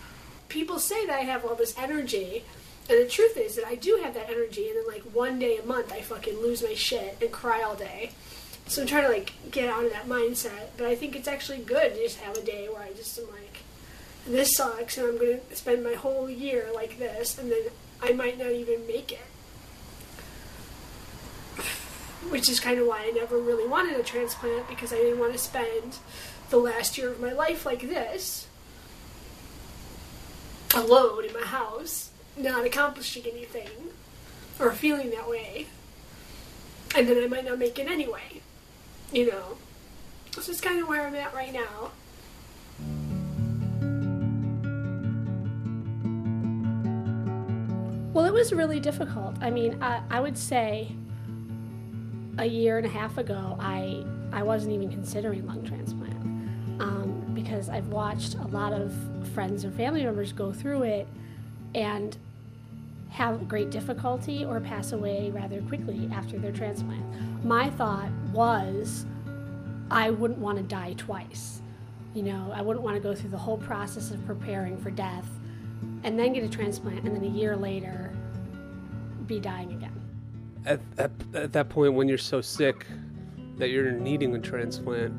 people 0.49 0.79
say 0.79 1.07
that 1.07 1.19
I 1.19 1.23
have 1.23 1.45
all 1.45 1.55
this 1.55 1.77
energy, 1.79 2.45
and 2.89 2.99
the 2.99 3.09
truth 3.09 3.37
is 3.37 3.57
that 3.57 3.67
I 3.67 3.75
do 3.75 4.01
have 4.03 4.15
that 4.15 4.31
energy, 4.31 4.69
and 4.69 4.77
then 4.77 4.87
like 4.87 5.03
one 5.15 5.39
day 5.39 5.59
a 5.59 5.65
month 5.65 5.93
I 5.93 6.01
fucking 6.01 6.41
lose 6.41 6.63
my 6.63 6.75
shit 6.75 7.19
and 7.21 7.31
cry 7.31 7.63
all 7.63 7.75
day. 7.75 8.13
So 8.67 8.83
I'm 8.83 8.89
trying 8.89 9.05
to 9.05 9.11
like 9.11 9.33
get 9.51 9.69
out 9.69 9.85
of 9.85 9.93
that 9.93 10.09
mindset, 10.09 10.69
but 10.77 10.87
I 10.87 10.95
think 10.95 11.17
it's 11.17 11.29
actually 11.29 11.59
good 11.59 11.95
to 11.95 12.03
just 12.03 12.19
have 12.21 12.37
a 12.37 12.43
day 12.43 12.69
where 12.69 12.83
I 12.83 12.93
just 12.93 13.19
am 13.19 13.27
like, 13.31 13.59
this 14.27 14.55
sucks, 14.57 14.99
and 14.99 15.07
I'm 15.07 15.19
gonna 15.19 15.41
spend 15.55 15.85
my 15.85 15.95
whole 15.95 16.29
year 16.29 16.69
like 16.75 16.99
this, 16.99 17.39
and 17.39 17.51
then 17.51 17.63
I 18.03 18.13
might 18.13 18.39
not 18.39 18.53
even 18.53 18.87
make 18.87 19.13
it. 19.13 19.27
Which 22.31 22.49
is 22.49 22.61
kind 22.61 22.79
of 22.79 22.87
why 22.87 23.05
I 23.07 23.11
never 23.11 23.39
really 23.39 23.67
wanted 23.67 23.99
a 23.99 24.03
transplant 24.03 24.69
because 24.69 24.93
I 24.93 24.97
didn't 24.97 25.19
want 25.19 25.33
to 25.33 25.39
spend 25.39 25.97
the 26.51 26.59
last 26.59 26.99
year 26.99 27.11
of 27.11 27.21
my 27.21 27.33
life 27.33 27.65
like 27.65 27.83
this 27.83 28.49
alone 30.75 31.25
in 31.25 31.33
my 31.33 31.47
house, 31.47 32.11
not 32.37 32.65
accomplishing 32.65 33.25
anything, 33.25 33.91
or 34.61 34.73
feeling 34.73 35.11
that 35.11 35.29
way, 35.29 35.67
and 36.97 37.09
then 37.09 37.23
I 37.23 37.27
might 37.27 37.45
not 37.45 37.59
make 37.59 37.79
it 37.79 37.89
anyway. 37.89 38.43
You 39.13 39.31
know? 39.31 39.57
This 40.35 40.49
is 40.49 40.61
kind 40.61 40.81
of 40.81 40.89
where 40.89 41.07
I'm 41.07 41.15
at 41.15 41.35
right 41.35 41.53
now. 41.53 41.91
Well, 48.13 48.27
it 48.27 48.33
was 48.33 48.53
really 48.53 48.81
difficult. 48.81 49.37
I 49.41 49.51
mean, 49.51 49.83
I, 49.83 50.03
I 50.11 50.21
would 50.21 50.37
say 50.37 50.93
a 52.37 52.47
year 52.47 52.77
and 52.77 52.87
a 52.87 52.91
half 52.91 53.17
ago, 53.17 53.57
I, 53.61 54.05
I 54.33 54.43
wasn't 54.43 54.73
even 54.73 54.91
considering 54.91 55.47
lung 55.47 55.65
transplant 55.65 56.08
because 57.49 57.71
I've 57.71 57.89
watched 57.89 58.35
a 58.35 58.47
lot 58.49 58.75
of 58.75 58.93
friends 59.33 59.65
or 59.65 59.71
family 59.71 60.05
members 60.05 60.33
go 60.33 60.53
through 60.53 60.83
it 60.83 61.09
and 61.75 62.15
have 63.09 63.49
great 63.49 63.71
difficulty 63.71 64.45
or 64.45 64.61
pass 64.61 64.93
away 64.93 65.31
rather 65.31 65.63
quickly 65.63 66.11
after 66.13 66.39
their 66.39 66.53
transplant. 66.53 67.03
My 67.43 67.71
thought 67.71 68.11
was 68.35 69.07
I 69.91 70.11
wouldn't 70.11 70.41
want 70.41 70.59
to 70.59 70.65
die 70.65 70.93
twice. 70.99 71.63
You 72.15 72.23
know, 72.25 72.53
I 72.55 72.61
wouldn't 72.61 72.85
want 72.85 72.97
to 72.97 73.01
go 73.03 73.15
through 73.15 73.31
the 73.31 73.39
whole 73.39 73.57
process 73.57 74.11
of 74.11 74.25
preparing 74.27 74.77
for 74.77 74.91
death 74.91 75.27
and 76.05 76.19
then 76.19 76.35
get 76.35 76.45
a 76.45 76.51
transplant 76.51 77.07
and 77.07 77.17
then 77.17 77.25
a 77.25 77.35
year 77.35 77.57
later 77.57 78.13
be 79.27 79.41
dying 79.41 79.73
again. 79.73 79.95
At, 80.67 80.81
at, 80.99 81.11
at 81.35 81.53
that 81.55 81.71
point, 81.71 81.95
when 81.95 82.09
you're 82.09 82.19
so 82.19 82.43
sick 82.43 82.85
that 83.57 83.71
you're 83.71 83.91
needing 83.93 84.35
a 84.35 84.39
transplant, 84.39 85.19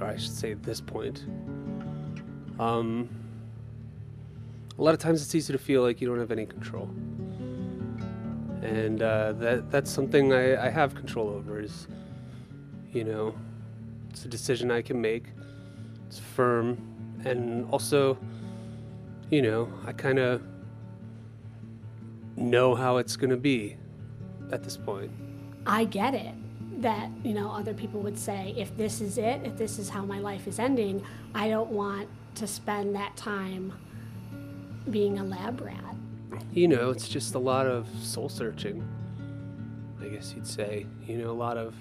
or 0.00 0.06
I 0.06 0.16
should 0.16 0.32
say 0.32 0.54
this 0.54 0.80
point, 0.80 1.24
um, 2.58 3.08
a 4.78 4.82
lot 4.82 4.94
of 4.94 5.00
times 5.00 5.22
it's 5.22 5.34
easy 5.34 5.52
to 5.52 5.58
feel 5.58 5.82
like 5.82 6.00
you 6.00 6.08
don't 6.08 6.18
have 6.18 6.30
any 6.30 6.46
control. 6.46 6.90
And 8.62 9.02
uh, 9.02 9.32
that 9.34 9.70
that's 9.70 9.90
something 9.90 10.32
I, 10.32 10.66
I 10.66 10.70
have 10.70 10.94
control 10.94 11.28
over 11.28 11.60
is, 11.60 11.86
you 12.92 13.04
know, 13.04 13.34
it's 14.10 14.24
a 14.24 14.28
decision 14.28 14.70
I 14.70 14.82
can 14.82 15.00
make. 15.00 15.26
It's 16.06 16.18
firm. 16.18 16.78
And 17.24 17.68
also, 17.70 18.18
you 19.30 19.42
know, 19.42 19.72
I 19.86 19.92
kind 19.92 20.18
of 20.18 20.42
know 22.36 22.74
how 22.74 22.98
it's 22.98 23.16
going 23.16 23.30
to 23.30 23.36
be 23.36 23.76
at 24.52 24.62
this 24.62 24.76
point. 24.76 25.10
I 25.66 25.84
get 25.84 26.14
it 26.14 26.34
that, 26.76 27.10
you 27.24 27.32
know, 27.32 27.50
other 27.50 27.74
people 27.74 28.00
would 28.00 28.18
say, 28.18 28.54
if 28.56 28.76
this 28.76 29.00
is 29.00 29.18
it, 29.18 29.40
if 29.44 29.56
this 29.56 29.78
is 29.78 29.88
how 29.88 30.04
my 30.04 30.18
life 30.18 30.46
is 30.46 30.58
ending, 30.58 31.02
I 31.34 31.48
don't 31.48 31.70
want 31.70 32.08
to 32.36 32.46
spend 32.46 32.94
that 32.96 33.16
time 33.16 33.72
being 34.90 35.18
a 35.18 35.24
lab 35.24 35.60
rat. 35.60 35.96
You 36.52 36.68
know, 36.68 36.90
it's 36.90 37.08
just 37.08 37.34
a 37.34 37.38
lot 37.38 37.66
of 37.66 37.88
soul 38.00 38.28
searching, 38.28 38.86
I 40.00 40.08
guess 40.08 40.34
you'd 40.34 40.46
say. 40.46 40.86
You 41.06 41.18
know, 41.18 41.30
a 41.30 41.32
lot 41.32 41.56
of 41.56 41.74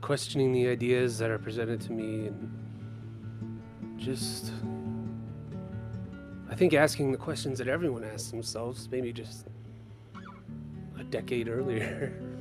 questioning 0.00 0.52
the 0.52 0.68
ideas 0.68 1.18
that 1.18 1.30
are 1.30 1.38
presented 1.38 1.80
to 1.82 1.92
me 1.92 2.26
and 2.26 3.62
just. 3.96 4.52
I 6.50 6.54
think 6.54 6.74
asking 6.74 7.12
the 7.12 7.18
questions 7.18 7.58
that 7.58 7.68
everyone 7.68 8.04
asks 8.04 8.30
themselves, 8.30 8.88
maybe 8.90 9.12
just 9.12 9.46
a 10.98 11.04
decade 11.04 11.48
earlier. 11.48 12.12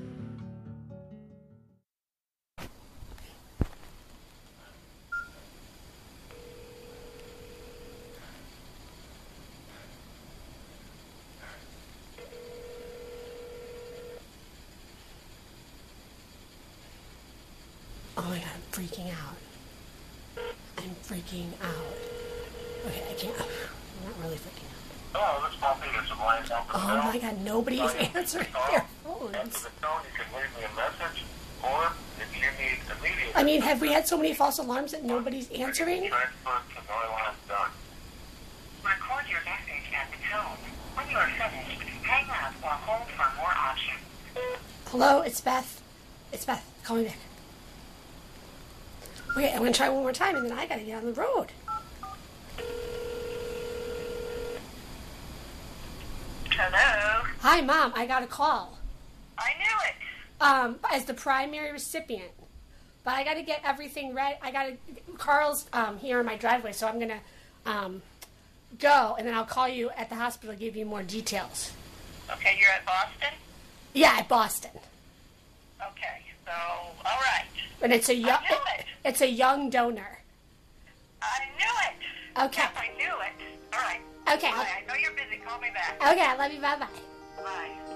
Oh 18.23 18.29
my 18.29 18.37
god, 18.37 18.47
I'm 18.53 18.61
freaking 18.71 19.09
out. 19.09 19.35
I'm 20.77 20.95
freaking 21.01 21.49
out. 21.63 21.97
Okay, 22.85 23.03
I 23.09 23.13
can't. 23.15 23.35
I'm 23.41 24.05
not 24.05 24.15
really 24.21 24.35
freaking 24.37 24.69
out. 24.69 24.77
Hello, 25.13 25.43
this 25.43 25.55
is 25.55 25.59
Paul 25.59 25.77
Peters 25.81 26.11
of 26.11 26.19
Lions 26.19 26.49
Health 26.49 26.67
Oh 26.71 27.01
my 27.03 27.17
god, 27.17 27.41
nobody 27.41 27.79
is 27.79 27.91
oh, 27.91 28.11
answering 28.13 28.47
their 28.69 28.85
phones. 29.03 29.35
After 29.35 29.69
the 29.73 29.81
tone, 29.81 30.01
you 30.05 30.13
can 30.13 30.27
leave 30.37 30.53
me 30.53 30.61
a 30.61 30.73
message, 30.77 31.25
or 31.63 31.89
if 32.21 32.29
you 32.37 32.45
need 32.61 32.77
immediate 32.93 33.35
I 33.35 33.43
mean, 33.43 33.61
have 33.61 33.81
we 33.81 33.91
had 33.91 34.07
so 34.07 34.17
many 34.17 34.35
false 34.35 34.59
alarms 34.59 34.91
that 34.91 35.03
nobody's 35.03 35.49
answering? 35.49 36.07
transfer 36.07 36.61
to 36.75 36.81
Norline 36.85 37.33
done. 37.47 37.71
Record 38.85 39.25
your 39.31 39.41
message 39.49 39.89
at 39.97 40.11
the 40.13 40.21
tone. 40.29 40.61
When 40.93 41.09
you 41.09 41.17
are 41.17 41.27
finished, 41.41 41.81
hang 42.05 42.29
up 42.29 42.53
or 42.61 42.69
hold 42.85 43.09
for 43.17 43.41
more 43.41 43.55
options. 43.57 44.61
Hello, 44.85 45.21
it's 45.21 45.41
Beth. 45.41 45.81
It's 46.31 46.45
Beth. 46.45 46.63
Call 46.83 46.97
me 46.97 47.05
back. 47.05 47.17
I'm 49.61 49.65
gonna 49.65 49.75
try 49.75 49.89
one 49.89 50.01
more 50.01 50.11
time 50.11 50.35
and 50.35 50.43
then 50.43 50.57
I 50.57 50.65
gotta 50.65 50.81
get 50.81 50.97
on 50.97 51.05
the 51.05 51.13
road. 51.13 51.51
Hello? 56.49 57.27
Hi, 57.41 57.61
Mom. 57.61 57.93
I 57.95 58.07
got 58.07 58.23
a 58.23 58.25
call. 58.25 58.79
I 59.37 59.51
knew 59.59 59.77
it. 59.87 60.43
Um, 60.43 60.79
as 60.91 61.05
the 61.05 61.13
primary 61.13 61.71
recipient. 61.71 62.31
But 63.03 63.13
I 63.13 63.23
gotta 63.23 63.43
get 63.43 63.61
everything 63.63 64.15
ready. 64.15 64.35
I 64.41 64.49
gotta. 64.49 64.77
Carl's 65.19 65.67
um, 65.73 65.99
here 65.99 66.19
in 66.19 66.25
my 66.25 66.37
driveway, 66.37 66.71
so 66.71 66.87
I'm 66.87 66.97
gonna 66.97 67.19
um, 67.67 68.01
go 68.79 69.15
and 69.19 69.27
then 69.27 69.35
I'll 69.35 69.45
call 69.45 69.67
you 69.67 69.91
at 69.91 70.09
the 70.09 70.15
hospital 70.15 70.55
to 70.55 70.59
give 70.59 70.75
you 70.75 70.87
more 70.87 71.03
details. 71.03 71.71
Okay, 72.31 72.57
you're 72.59 72.71
at 72.71 72.83
Boston? 72.83 73.37
Yeah, 73.93 74.15
at 74.17 74.27
Boston. 74.27 74.71
Okay, 75.79 76.23
so, 76.51 76.57
all 77.05 77.19
right. 77.21 77.45
And 77.81 77.93
it's 77.93 78.09
a 78.09 78.15
young. 78.15 78.39
it. 78.49 78.85
It's 79.05 79.21
a 79.21 79.29
young 79.29 79.69
donor. 79.69 80.19
I 81.21 81.39
knew 81.57 81.65
it. 81.87 82.45
Okay. 82.45 82.61
Yes, 82.61 82.71
I 82.75 82.87
knew 82.97 83.05
it. 83.05 83.33
All 83.73 83.79
right. 83.79 84.01
Okay. 84.33 84.51
Bye. 84.51 84.67
I 84.77 84.87
know 84.87 84.95
you're 84.95 85.11
busy. 85.11 85.41
Call 85.45 85.59
me 85.59 85.69
back. 85.73 85.97
Okay, 86.01 86.25
I 86.25 86.35
love 86.35 86.51
you. 86.51 86.61
Bye 86.61 86.77
bye. 86.77 86.87
Bye. 87.43 87.91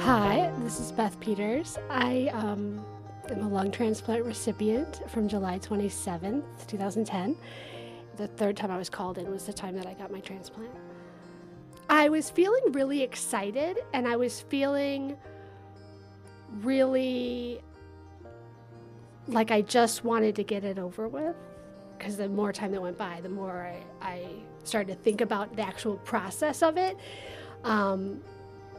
Hi, 0.00 0.52
this 0.60 0.80
is 0.80 0.92
Beth 0.92 1.18
Peters. 1.20 1.78
I 1.90 2.30
um, 2.32 2.84
am 3.30 3.42
a 3.42 3.48
lung 3.48 3.70
transplant 3.70 4.24
recipient 4.24 5.02
from 5.08 5.28
July 5.28 5.58
27th, 5.58 6.44
2010. 6.66 7.36
The 8.16 8.26
third 8.26 8.56
time 8.56 8.70
I 8.70 8.78
was 8.78 8.88
called 8.88 9.18
in 9.18 9.30
was 9.30 9.44
the 9.44 9.52
time 9.52 9.76
that 9.76 9.86
I 9.86 9.94
got 9.94 10.10
my 10.10 10.20
transplant. 10.20 10.70
I 11.88 12.08
was 12.08 12.30
feeling 12.30 12.72
really 12.72 13.02
excited 13.02 13.78
and 13.92 14.06
I 14.06 14.16
was 14.16 14.40
feeling 14.40 15.16
really 16.62 17.60
like 19.26 19.50
I 19.50 19.62
just 19.62 20.04
wanted 20.04 20.36
to 20.36 20.44
get 20.44 20.64
it 20.64 20.78
over 20.78 21.08
with. 21.08 21.36
Because 21.96 22.16
the 22.16 22.28
more 22.28 22.52
time 22.52 22.70
that 22.72 22.80
went 22.80 22.96
by, 22.96 23.20
the 23.20 23.28
more 23.28 23.66
I, 23.66 24.06
I 24.06 24.26
started 24.62 24.96
to 24.96 25.02
think 25.02 25.20
about 25.20 25.56
the 25.56 25.62
actual 25.62 25.96
process 25.96 26.62
of 26.62 26.76
it. 26.76 26.96
Um, 27.64 28.22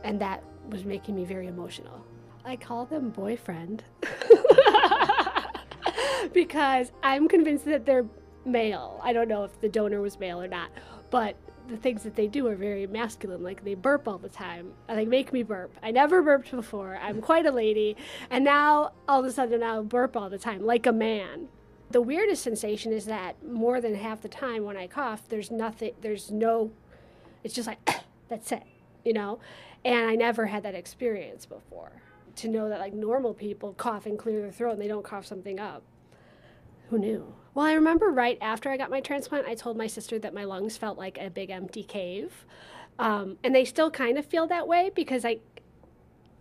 and 0.04 0.22
that 0.22 0.42
was 0.70 0.86
making 0.86 1.16
me 1.16 1.26
very 1.26 1.48
emotional. 1.48 2.06
I 2.46 2.56
call 2.56 2.86
them 2.86 3.10
boyfriend 3.10 3.84
because 6.34 6.94
I'm 7.04 7.28
convinced 7.28 7.66
that 7.66 7.86
they're 7.86 8.06
male. 8.46 9.02
I 9.04 9.12
don't 9.12 9.28
know 9.28 9.44
if 9.44 9.60
the 9.60 9.68
donor 9.68 10.00
was 10.00 10.18
male 10.18 10.42
or 10.42 10.48
not, 10.48 10.70
but 11.10 11.36
the 11.70 11.78
things 11.78 12.04
that 12.04 12.16
they 12.16 12.28
do 12.28 12.48
are 12.48 12.56
very 12.56 12.88
masculine. 12.88 13.44
Like 13.44 13.64
they 13.64 13.76
burp 13.76 14.08
all 14.08 14.18
the 14.18 14.30
time. 14.30 14.74
And 14.88 14.98
they 14.98 15.06
make 15.06 15.32
me 15.32 15.44
burp. 15.44 15.76
I 15.82 15.92
never 15.92 16.22
burped 16.22 16.52
before. 16.52 16.98
I'm 17.02 17.22
quite 17.30 17.46
a 17.46 17.52
lady, 17.52 17.96
and 18.30 18.44
now 18.44 18.92
all 19.08 19.20
of 19.20 19.26
a 19.26 19.32
sudden 19.32 19.64
I'll 19.64 19.84
burp 19.84 20.18
all 20.18 20.30
the 20.30 20.38
time, 20.38 20.66
like 20.66 20.86
a 20.86 20.92
man. 20.92 21.48
The 21.92 22.02
weirdest 22.02 22.44
sensation 22.44 22.92
is 22.92 23.06
that 23.06 23.44
more 23.44 23.82
than 23.82 23.96
half 23.96 24.22
the 24.22 24.30
time 24.30 24.64
when 24.64 24.78
I 24.78 24.88
cough, 24.88 25.28
there's 25.28 25.50
nothing. 25.50 25.94
There's 26.02 26.30
no. 26.32 26.72
It's 27.44 27.54
just 27.54 27.68
like 27.68 27.80
that's 28.30 28.52
it, 28.52 28.64
you 29.04 29.14
know. 29.14 29.40
And 29.86 30.10
I 30.10 30.16
never 30.16 30.48
had 30.48 30.64
that 30.64 30.76
experience 30.76 31.46
before. 31.46 31.92
To 32.38 32.48
know 32.48 32.70
that 32.70 32.80
like 32.80 32.94
normal 32.94 33.34
people 33.34 33.74
cough 33.74 34.06
and 34.06 34.18
clear 34.18 34.42
their 34.42 34.52
throat 34.52 34.74
and 34.74 34.82
they 34.82 34.88
don't 34.88 35.04
cough 35.04 35.26
something 35.26 35.60
up. 35.60 35.84
Who 36.90 36.98
knew? 36.98 37.34
Well, 37.54 37.66
I 37.66 37.74
remember 37.74 38.10
right 38.12 38.38
after 38.42 38.70
I 38.70 38.78
got 38.78 38.90
my 38.90 39.02
transplant, 39.02 39.48
I 39.48 39.56
told 39.56 39.78
my 39.78 39.88
sister 39.88 40.20
that 40.20 40.34
my 40.34 40.44
lungs 40.44 40.78
felt 40.78 40.98
like 40.98 41.18
a 41.18 41.30
big 41.30 41.50
empty 41.50 41.84
cave. 41.84 42.46
Um, 43.00 43.38
and 43.44 43.56
they 43.56 43.66
still 43.66 43.90
kind 43.90 44.18
of 44.18 44.26
feel 44.26 44.48
that 44.48 44.68
way 44.68 44.92
because 44.94 45.26
I, 45.26 45.40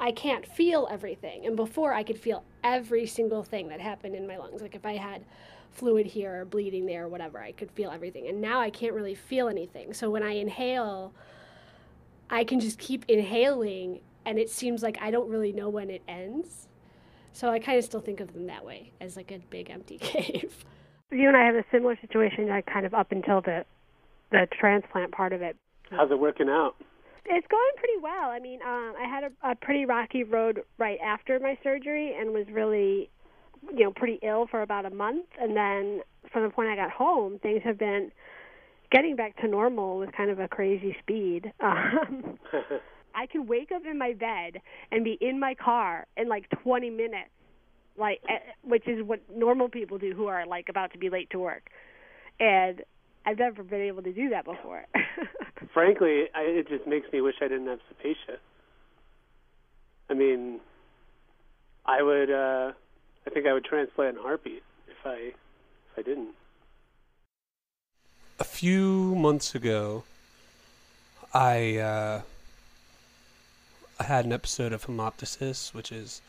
I 0.01 0.13
can't 0.13 0.47
feel 0.47 0.89
everything. 0.91 1.47
And 1.47 1.57
before, 1.57 1.93
I 1.93 2.03
could 2.03 2.19
feel 2.19 2.45
every 2.63 3.07
single 3.07 3.43
thing 3.43 3.69
that 3.69 3.81
happened 3.81 4.15
in 4.15 4.27
my 4.27 4.37
lungs. 4.37 4.61
Like 4.61 4.75
if 4.75 4.85
I 4.85 4.97
had 4.97 5.25
fluid 5.71 6.07
here 6.07 6.43
or 6.43 6.45
bleeding 6.45 6.87
there 6.87 7.05
or 7.05 7.09
whatever, 7.09 7.41
I 7.41 7.53
could 7.53 7.71
feel 7.71 7.91
everything. 7.91 8.29
And 8.29 8.41
now 8.41 8.61
I 8.61 8.71
can't 8.71 8.93
really 8.93 9.15
feel 9.15 9.49
anything. 9.49 9.95
So 9.95 10.11
when 10.11 10.23
I 10.23 10.33
inhale, 10.33 11.13
I 12.31 12.45
can 12.45 12.61
just 12.61 12.79
keep 12.79 13.05
inhaling, 13.09 14.01
and 14.25 14.39
it 14.39 14.51
seems 14.51 14.83
like 14.83 14.99
I 15.01 15.11
don't 15.11 15.31
really 15.31 15.53
know 15.53 15.69
when 15.69 15.91
it 15.91 16.03
ends. 16.07 16.69
So 17.33 17.51
I 17.51 17.59
kind 17.59 17.79
of 17.79 17.85
still 17.85 18.01
think 18.01 18.21
of 18.21 18.33
them 18.35 18.47
that 18.47 18.65
way, 18.65 18.93
as 19.01 19.17
like 19.17 19.31
a 19.31 19.39
big 19.51 19.71
empty 19.71 19.99
cave. 20.01 20.65
You 21.11 21.29
and 21.29 21.37
I 21.37 21.45
have 21.47 21.55
a 21.55 21.65
similar 21.73 21.97
situation, 22.01 22.49
like 22.49 22.67
kind 22.67 22.87
of 22.87 22.95
up 22.95 23.13
until 23.13 23.41
the 23.41 23.65
the 24.31 24.47
transplant 24.59 25.13
part 25.13 25.33
of 25.33 25.41
it. 25.41 25.57
How's 25.91 26.11
it 26.11 26.19
working 26.19 26.49
out? 26.49 26.75
It's 27.25 27.47
going 27.47 27.71
pretty 27.77 27.99
well. 28.03 28.31
I 28.31 28.39
mean, 28.41 28.61
um, 28.63 28.95
I 28.99 29.07
had 29.09 29.25
a, 29.25 29.51
a 29.53 29.55
pretty 29.55 29.85
rocky 29.87 30.23
road 30.23 30.63
right 30.79 30.99
after 31.05 31.39
my 31.41 31.59
surgery, 31.63 32.15
and 32.19 32.33
was 32.33 32.47
really, 32.51 33.11
you 33.75 33.85
know, 33.85 33.93
pretty 33.93 34.19
ill 34.23 34.47
for 34.51 34.63
about 34.63 34.87
a 34.87 34.91
month. 34.91 35.27
And 35.41 35.57
then 35.57 36.01
from 36.33 36.43
the 36.45 36.51
point 36.51 36.69
I 36.69 36.77
got 36.77 36.91
home, 36.91 37.39
things 37.39 37.63
have 37.65 37.79
been 37.79 38.11
getting 38.91 39.17
back 39.17 39.37
to 39.41 39.49
normal 39.49 39.99
with 39.99 40.13
kind 40.13 40.31
of 40.31 40.39
a 40.39 40.49
crazy 40.49 40.97
speed. 41.01 41.53
Um, 41.61 42.39
I 43.15 43.27
can 43.27 43.47
wake 43.47 43.73
up 43.75 43.83
in 43.85 43.99
my 43.99 44.13
bed 44.13 44.61
and 44.93 45.03
be 45.03 45.19
in 45.21 45.41
my 45.41 45.55
car 45.55 46.07
in 46.17 46.29
like 46.29 46.49
20 46.63 46.91
minutes, 46.91 47.31
like 47.99 48.21
eh, 48.29 48.39
which 48.63 48.87
is 48.87 49.03
what 49.05 49.21
normal 49.35 49.69
people 49.69 49.99
do 49.99 50.13
who 50.15 50.27
are 50.27 50.47
like 50.47 50.69
about 50.69 50.93
to 50.93 50.99
be 50.99 51.11
late 51.11 51.31
to 51.31 51.39
work. 51.39 51.71
And 52.41 52.83
I've 53.27 53.39
never 53.39 53.63
been 53.63 53.83
able 53.83 54.03
to 54.03 54.13
do 54.13 54.31
that 54.31 54.45
before. 54.45 54.87
Frankly, 55.75 56.25
I, 56.35 56.43
it 56.43 56.69
just 56.69 56.87
makes 56.87 57.13
me 57.13 57.21
wish 57.21 57.35
I 57.43 57.49
didn't 57.49 57.67
have 57.67 57.81
Cepacia. 57.91 58.37
I 60.09 60.15
mean, 60.15 60.61
I 61.85 62.03
would. 62.03 62.31
uh 62.31 62.73
I 63.29 63.31
think 63.31 63.47
I 63.47 63.53
would 63.53 63.65
transplant 63.67 64.17
in 64.17 64.21
a 64.21 64.23
heartbeat 64.23 64.63
if 64.89 64.97
I 65.05 65.17
if 65.17 65.99
I 65.99 66.03
didn't. 66.03 66.31
A 68.41 68.45
few 68.45 69.15
months 69.17 69.55
ago, 69.55 70.05
I 71.35 71.77
uh, 71.77 72.23
I 74.01 74.05
had 74.05 74.25
an 74.25 74.33
episode 74.33 74.73
of 74.73 74.87
hemoptysis, 74.87 75.75
which 75.75 75.93
is 75.93 76.23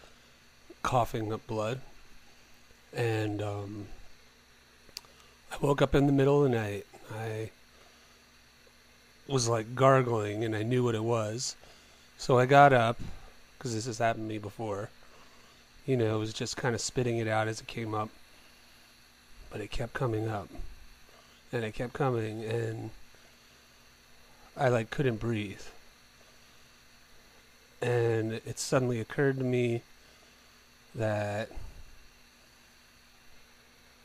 coughing 0.83 1.31
up 1.33 1.45
blood, 1.47 1.79
and 2.93 3.41
um, 3.41 3.87
I 5.51 5.57
woke 5.61 5.81
up 5.81 5.95
in 5.95 6.05
the 6.05 6.11
middle 6.11 6.43
of 6.43 6.51
the 6.51 6.57
night. 6.57 6.85
I 7.13 7.51
was 9.27 9.47
like 9.47 9.75
gargling, 9.75 10.43
and 10.43 10.55
I 10.55 10.63
knew 10.63 10.83
what 10.83 10.95
it 10.95 11.03
was, 11.03 11.55
so 12.17 12.39
I 12.39 12.45
got 12.45 12.73
up 12.73 12.99
because 13.57 13.73
this 13.73 13.85
has 13.85 13.97
happened 13.97 14.25
to 14.25 14.33
me 14.33 14.37
before. 14.37 14.89
You 15.85 15.97
know, 15.97 16.15
it 16.15 16.19
was 16.19 16.33
just 16.33 16.55
kind 16.55 16.75
of 16.75 16.81
spitting 16.81 17.17
it 17.17 17.27
out 17.27 17.47
as 17.47 17.61
it 17.61 17.67
came 17.67 17.93
up, 17.93 18.09
but 19.49 19.61
it 19.61 19.71
kept 19.71 19.93
coming 19.93 20.27
up, 20.27 20.49
and 21.51 21.63
it 21.63 21.73
kept 21.73 21.93
coming, 21.93 22.43
and 22.43 22.91
I 24.55 24.69
like 24.69 24.89
couldn't 24.89 25.17
breathe. 25.17 25.61
And 27.81 28.33
it 28.33 28.59
suddenly 28.59 28.99
occurred 28.99 29.37
to 29.37 29.43
me 29.43 29.83
that 30.95 31.49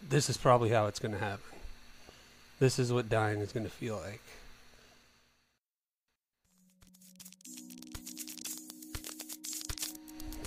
this 0.09 0.29
is 0.29 0.37
probably 0.37 0.71
how 0.71 0.87
it's 0.87 0.99
going 0.99 1.13
to 1.13 1.19
happen. 1.19 1.45
This 2.61 2.79
is 2.79 2.93
what 2.93 3.09
dying 3.09 3.41
is 3.41 3.53
going 3.53 3.65
to 3.65 3.71
feel 3.71 3.97
like. 3.97 4.21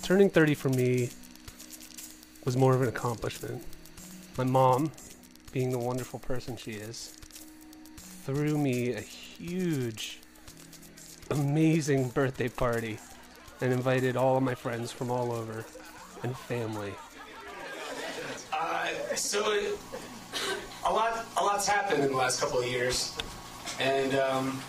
Turning 0.03 0.29
30 0.29 0.53
for 0.53 0.69
me 0.69 1.09
was 2.45 2.55
more 2.55 2.73
of 2.73 2.81
an 2.81 2.87
accomplishment. 2.87 3.61
My 4.37 4.45
mom, 4.45 4.91
being 5.51 5.71
the 5.71 5.79
wonderful 5.79 6.19
person 6.19 6.55
she 6.55 6.71
is, 6.71 7.17
threw 8.23 8.57
me 8.57 8.93
a 8.93 9.01
huge, 9.01 10.19
amazing 11.29 12.07
birthday 12.09 12.47
party 12.47 12.99
and 13.59 13.73
invited 13.73 14.15
all 14.15 14.37
of 14.37 14.43
my 14.43 14.55
friends 14.55 14.93
from 14.93 15.11
all 15.11 15.33
over 15.33 15.65
and 16.23 16.37
family. 16.37 16.93
Uh, 18.53 18.87
so 19.15 19.41
a 20.85 20.91
lot, 20.91 21.25
a 21.37 21.43
lot's 21.43 21.67
happened 21.67 22.03
in 22.03 22.11
the 22.11 22.17
last 22.17 22.39
couple 22.39 22.59
of 22.59 22.67
years, 22.67 23.15
and 23.79 24.15
um, 24.15 24.59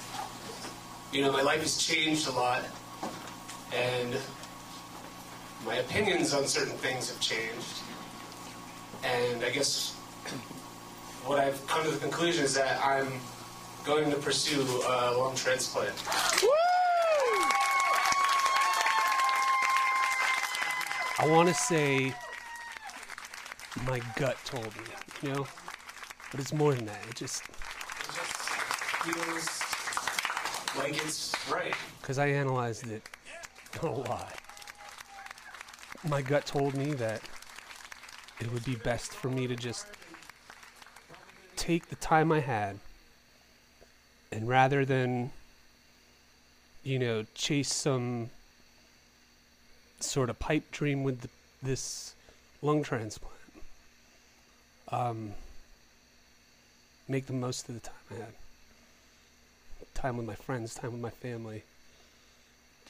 you 1.13 1.23
know, 1.23 1.33
my 1.33 1.43
life 1.43 1.61
has 1.61 1.79
changed 1.79 2.29
a 2.29 2.33
lot. 2.33 2.63
and 3.75 4.17
my 5.67 5.77
opinions 5.77 6.33
on 6.33 6.47
certain 6.47 6.77
things 6.79 7.11
have 7.11 7.21
changed. 7.21 7.83
And 9.05 9.45
I 9.45 9.51
guess 9.51 9.95
what 11.25 11.39
I've 11.39 11.65
come 11.67 11.85
to 11.85 11.91
the 11.91 11.99
conclusion 11.99 12.45
is 12.45 12.55
that 12.55 12.81
I'm 12.85 13.13
going 13.85 14.11
to 14.11 14.17
pursue 14.17 14.63
a 14.87 15.13
lung 15.17 15.35
transplant. 15.35 15.95
I 21.19 21.27
want 21.27 21.49
to 21.49 21.55
say 21.55 22.15
my 23.87 24.01
gut 24.17 24.37
told 24.45 24.67
me, 24.77 24.83
you 25.23 25.29
know? 25.31 25.47
But 26.31 26.41
it's 26.41 26.53
more 26.53 26.75
than 26.75 26.87
that. 26.87 26.99
It 27.09 27.17
just 27.17 27.43
It 27.45 28.15
just 28.15 28.33
feels 29.03 30.77
like 30.77 31.05
it's 31.05 31.35
right. 31.51 31.75
because 32.01 32.19
I 32.19 32.29
analyzed 32.29 32.89
it 32.91 33.03
a 33.83 33.87
lot. 33.87 34.37
My 36.09 36.23
gut 36.23 36.47
told 36.47 36.75
me 36.75 36.93
that 36.95 37.21
it 38.41 38.53
would 38.53 38.65
be 38.65 38.77
best 38.77 39.13
for 39.15 39.29
me 39.29 39.47
to 39.49 39.57
just 39.57 39.87
take 41.57 41.89
the 41.89 41.97
time 41.97 42.31
I 42.31 42.41
had 42.41 42.79
and 44.31 44.47
rather 44.49 44.85
than, 44.85 45.33
you 46.85 46.99
know, 46.99 47.25
chase 47.35 47.75
some 47.75 48.31
sort 50.01 50.31
of 50.31 50.39
pipe 50.39 50.71
dream 50.71 51.05
with 51.05 51.21
the, 51.23 51.29
this 51.63 52.15
lung 52.63 52.83
transplant, 52.83 53.35
um, 54.91 55.33
make 57.09 57.27
the 57.27 57.33
most 57.33 57.69
of 57.69 57.75
the 57.75 57.81
time 57.81 57.95
I 58.11 58.15
had. 58.15 58.33
Time 59.95 60.17
with 60.17 60.27
my 60.27 60.35
friends, 60.35 60.75
time 60.75 60.93
with 60.93 61.01
my 61.01 61.11
family 61.11 61.65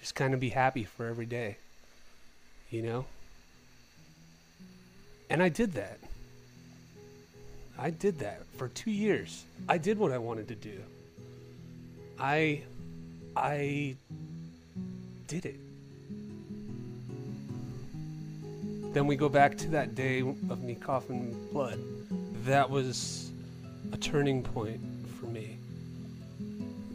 just 0.00 0.14
kind 0.14 0.34
of 0.34 0.40
be 0.40 0.50
happy 0.50 0.84
for 0.84 1.06
every 1.06 1.26
day, 1.26 1.56
you 2.70 2.82
know? 2.82 3.04
And 5.30 5.42
I 5.42 5.48
did 5.48 5.72
that. 5.72 5.98
I 7.78 7.90
did 7.90 8.20
that 8.20 8.44
for 8.56 8.68
two 8.68 8.90
years. 8.90 9.44
I 9.68 9.78
did 9.78 9.98
what 9.98 10.12
I 10.12 10.18
wanted 10.18 10.48
to 10.48 10.54
do. 10.54 10.80
I, 12.18 12.62
I 13.36 13.96
did 15.26 15.46
it. 15.46 15.60
Then 18.92 19.06
we 19.06 19.16
go 19.16 19.28
back 19.28 19.56
to 19.58 19.68
that 19.70 19.94
day 19.94 20.20
of 20.20 20.62
me 20.62 20.74
coughing 20.74 21.36
blood. 21.52 21.78
That 22.44 22.68
was 22.68 23.30
a 23.92 23.96
turning 23.96 24.42
point 24.42 24.80
for 25.18 25.26
me. 25.26 25.58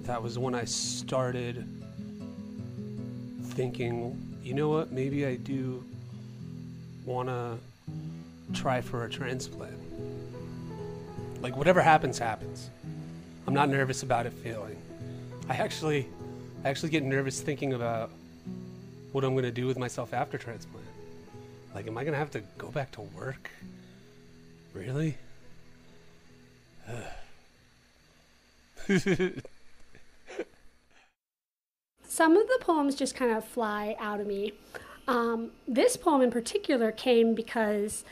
That 0.04 0.22
was 0.22 0.38
when 0.38 0.56
I 0.56 0.66
started 0.66 1.68
thinking, 3.44 4.20
you 4.44 4.54
know 4.54 4.70
what, 4.70 4.92
maybe 4.92 5.26
I 5.26 5.36
do 5.36 5.84
want 7.06 7.30
to 7.30 7.58
try 8.54 8.82
for 8.82 9.06
a 9.06 9.10
transplant. 9.10 9.78
Like, 11.42 11.56
whatever 11.56 11.82
happens, 11.82 12.18
happens. 12.18 12.70
I'm 13.48 13.54
not 13.54 13.70
nervous 13.70 14.04
about 14.04 14.26
it 14.26 14.34
failing. 14.34 14.78
I 15.50 15.56
actually, 15.56 16.08
I 16.64 16.70
actually 16.70 16.90
get 16.90 17.04
nervous 17.04 17.42
thinking 17.42 17.74
about 17.74 18.10
what 19.12 19.24
I'm 19.24 19.34
going 19.34 19.44
to 19.44 19.52
do 19.52 19.68
with 19.68 19.78
myself 19.78 20.14
after 20.14 20.38
transplant. 20.38 20.83
Like, 21.74 21.88
am 21.88 21.98
I 21.98 22.04
going 22.04 22.14
to 22.14 22.20
have 22.20 22.32
to 22.32 22.42
go 22.58 22.70
back 22.70 22.92
to 22.94 23.02
work? 23.02 23.50
Really? 24.74 25.18
Some 32.08 32.38
of 32.38 32.48
the 32.48 32.60
poems 32.62 32.96
just 32.96 33.16
kind 33.16 33.32
of 33.32 33.44
fly 33.44 33.96
out 34.00 34.20
of 34.20 34.28
me. 34.28 34.54
Um, 35.08 35.52
this 35.68 35.98
poem 35.98 36.22
in 36.22 36.30
particular 36.32 36.92
came 36.92 37.34
because 37.34 38.04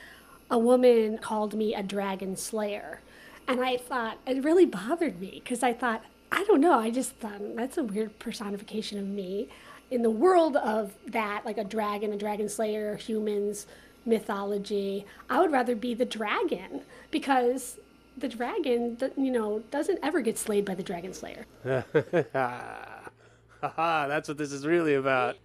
a 0.49 0.57
woman 0.57 1.19
called 1.19 1.53
me 1.53 1.75
a 1.75 1.83
dragon 1.83 2.35
slayer. 2.35 3.01
And 3.47 3.63
I 3.63 3.77
thought, 3.77 4.17
it 4.25 4.43
really 4.43 4.65
bothered 4.65 5.19
me 5.19 5.41
because 5.43 5.61
I 5.61 5.73
thought, 5.73 6.03
I 6.31 6.43
don't 6.45 6.61
know, 6.61 6.79
I 6.79 6.89
just 6.89 7.11
thought 7.17 7.55
that's 7.55 7.77
a 7.77 7.83
weird 7.83 8.17
personification 8.17 8.97
of 8.97 9.05
me. 9.05 9.49
In 9.91 10.01
the 10.01 10.09
world 10.09 10.55
of 10.55 10.93
that, 11.07 11.45
like 11.45 11.57
a 11.57 11.65
dragon, 11.65 12.13
a 12.13 12.17
dragon 12.17 12.47
slayer, 12.47 12.95
humans, 12.95 13.67
mythology, 14.05 15.05
I 15.29 15.39
would 15.39 15.51
rather 15.51 15.75
be 15.75 15.93
the 15.93 16.05
dragon 16.05 16.81
because 17.11 17.77
the 18.17 18.29
dragon, 18.29 18.97
you 19.17 19.31
know, 19.31 19.63
doesn't 19.69 19.99
ever 20.01 20.21
get 20.21 20.37
slayed 20.37 20.65
by 20.65 20.75
the 20.75 20.83
dragon 20.83 21.13
slayer. 21.13 21.45
That's 21.63 21.93
what 24.27 24.37
this 24.37 24.51
is 24.51 24.65
really 24.65 24.95
about. 24.95 25.37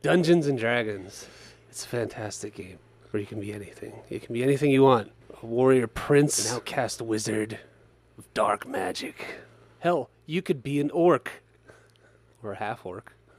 Dungeons 0.00 0.46
and 0.46 0.58
Dragons. 0.58 1.26
It's 1.68 1.84
a 1.84 1.88
fantastic 1.88 2.54
game 2.54 2.78
where 3.10 3.20
you 3.20 3.26
can 3.26 3.40
be 3.40 3.52
anything. 3.52 3.92
You 4.08 4.20
can 4.20 4.32
be 4.32 4.42
anything 4.42 4.70
you 4.70 4.82
want. 4.82 5.12
A 5.42 5.46
warrior 5.46 5.86
prince, 5.86 6.50
an 6.50 6.56
outcast 6.56 7.02
wizard 7.02 7.58
of 8.16 8.32
dark 8.32 8.66
magic. 8.66 9.26
Hell, 9.80 10.08
you 10.26 10.40
could 10.40 10.62
be 10.62 10.80
an 10.80 10.90
orc. 10.90 11.42
Or 12.42 12.52
a 12.52 12.56
half 12.56 12.86
orc. 12.86 13.12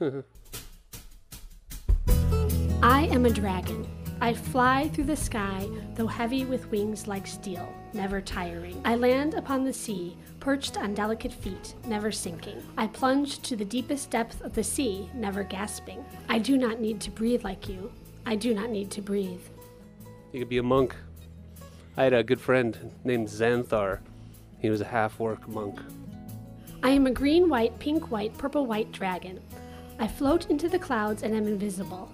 I 2.82 3.06
am 3.12 3.26
a 3.26 3.30
dragon. 3.30 3.86
I 4.20 4.34
fly 4.34 4.88
through 4.88 5.04
the 5.04 5.16
sky, 5.16 5.68
though 5.94 6.06
heavy 6.06 6.44
with 6.44 6.70
wings 6.70 7.06
like 7.06 7.26
steel, 7.26 7.72
never 7.92 8.20
tiring. 8.20 8.80
I 8.84 8.96
land 8.96 9.34
upon 9.34 9.64
the 9.64 9.72
sea, 9.72 10.16
perched 10.40 10.76
on 10.76 10.94
delicate 10.94 11.32
feet, 11.32 11.74
never 11.86 12.10
sinking. 12.10 12.62
I 12.76 12.86
plunge 12.88 13.40
to 13.42 13.54
the 13.56 13.64
deepest 13.64 14.10
depth 14.10 14.40
of 14.40 14.54
the 14.54 14.64
sea, 14.64 15.10
never 15.14 15.44
gasping. 15.44 16.04
I 16.28 16.38
do 16.38 16.56
not 16.56 16.80
need 16.80 17.00
to 17.02 17.10
breathe 17.10 17.44
like 17.44 17.68
you. 17.68 17.92
I 18.26 18.34
do 18.34 18.54
not 18.54 18.70
need 18.70 18.90
to 18.92 19.02
breathe. 19.02 19.42
You 20.32 20.40
could 20.40 20.48
be 20.48 20.58
a 20.58 20.62
monk. 20.62 20.96
I 21.96 22.04
had 22.04 22.14
a 22.14 22.24
good 22.24 22.40
friend 22.40 22.92
named 23.04 23.28
Xanthar. 23.28 24.00
He 24.58 24.70
was 24.70 24.80
a 24.80 24.86
half 24.86 25.20
orc 25.20 25.46
monk. 25.46 25.78
I 26.82 26.90
am 26.90 27.06
a 27.06 27.10
green, 27.10 27.48
white, 27.48 27.78
pink, 27.78 28.10
white, 28.10 28.36
purple, 28.36 28.66
white 28.66 28.92
dragon. 28.92 29.40
I 29.98 30.08
float 30.08 30.50
into 30.50 30.68
the 30.68 30.78
clouds 30.78 31.22
and 31.22 31.34
am 31.34 31.46
invisible. 31.46 32.10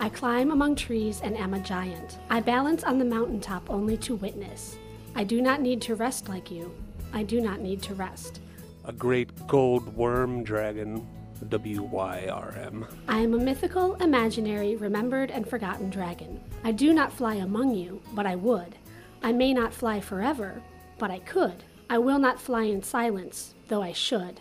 I 0.00 0.08
climb 0.08 0.50
among 0.50 0.76
trees 0.76 1.20
and 1.22 1.36
am 1.36 1.54
a 1.54 1.60
giant. 1.60 2.18
I 2.28 2.40
balance 2.40 2.84
on 2.84 2.98
the 2.98 3.04
mountaintop 3.04 3.70
only 3.70 3.96
to 3.98 4.16
witness. 4.16 4.76
I 5.14 5.24
do 5.24 5.40
not 5.40 5.60
need 5.60 5.80
to 5.82 5.94
rest 5.94 6.28
like 6.28 6.50
you. 6.50 6.74
I 7.12 7.22
do 7.22 7.40
not 7.40 7.60
need 7.60 7.82
to 7.82 7.94
rest. 7.94 8.40
A 8.84 8.92
great 8.92 9.46
gold 9.46 9.96
wyrm 9.96 10.44
dragon. 10.44 11.06
W 11.48 11.82
Y 11.82 12.28
R 12.30 12.54
M. 12.56 12.86
I 13.08 13.18
am 13.18 13.34
a 13.34 13.38
mythical, 13.38 13.94
imaginary, 13.96 14.76
remembered, 14.76 15.30
and 15.30 15.48
forgotten 15.48 15.90
dragon. 15.90 16.40
I 16.62 16.70
do 16.70 16.92
not 16.92 17.12
fly 17.12 17.34
among 17.34 17.74
you, 17.74 18.00
but 18.12 18.26
I 18.26 18.36
would. 18.36 18.76
I 19.24 19.32
may 19.32 19.52
not 19.52 19.74
fly 19.74 20.00
forever, 20.00 20.62
but 20.98 21.10
I 21.10 21.18
could. 21.18 21.64
I 21.90 21.98
will 21.98 22.20
not 22.20 22.40
fly 22.40 22.64
in 22.64 22.82
silence, 22.82 23.54
though 23.68 23.82
I 23.82 23.92
should. 23.92 24.40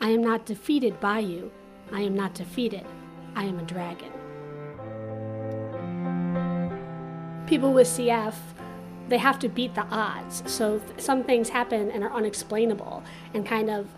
I 0.00 0.10
am 0.10 0.22
not 0.22 0.44
defeated 0.44 1.00
by 1.00 1.20
you. 1.20 1.50
I 1.92 2.00
am 2.00 2.14
not 2.14 2.34
defeated. 2.34 2.86
I 3.34 3.44
am 3.44 3.58
a 3.58 3.62
dragon. 3.62 4.10
People 7.46 7.72
with 7.72 7.86
CF, 7.86 8.34
they 9.08 9.18
have 9.18 9.38
to 9.40 9.48
beat 9.48 9.74
the 9.74 9.84
odds. 9.86 10.42
So 10.46 10.78
th- 10.78 11.00
some 11.00 11.22
things 11.24 11.48
happen 11.48 11.90
and 11.90 12.02
are 12.02 12.12
unexplainable 12.12 13.02
and 13.34 13.44
kind 13.44 13.68
of 13.68 13.88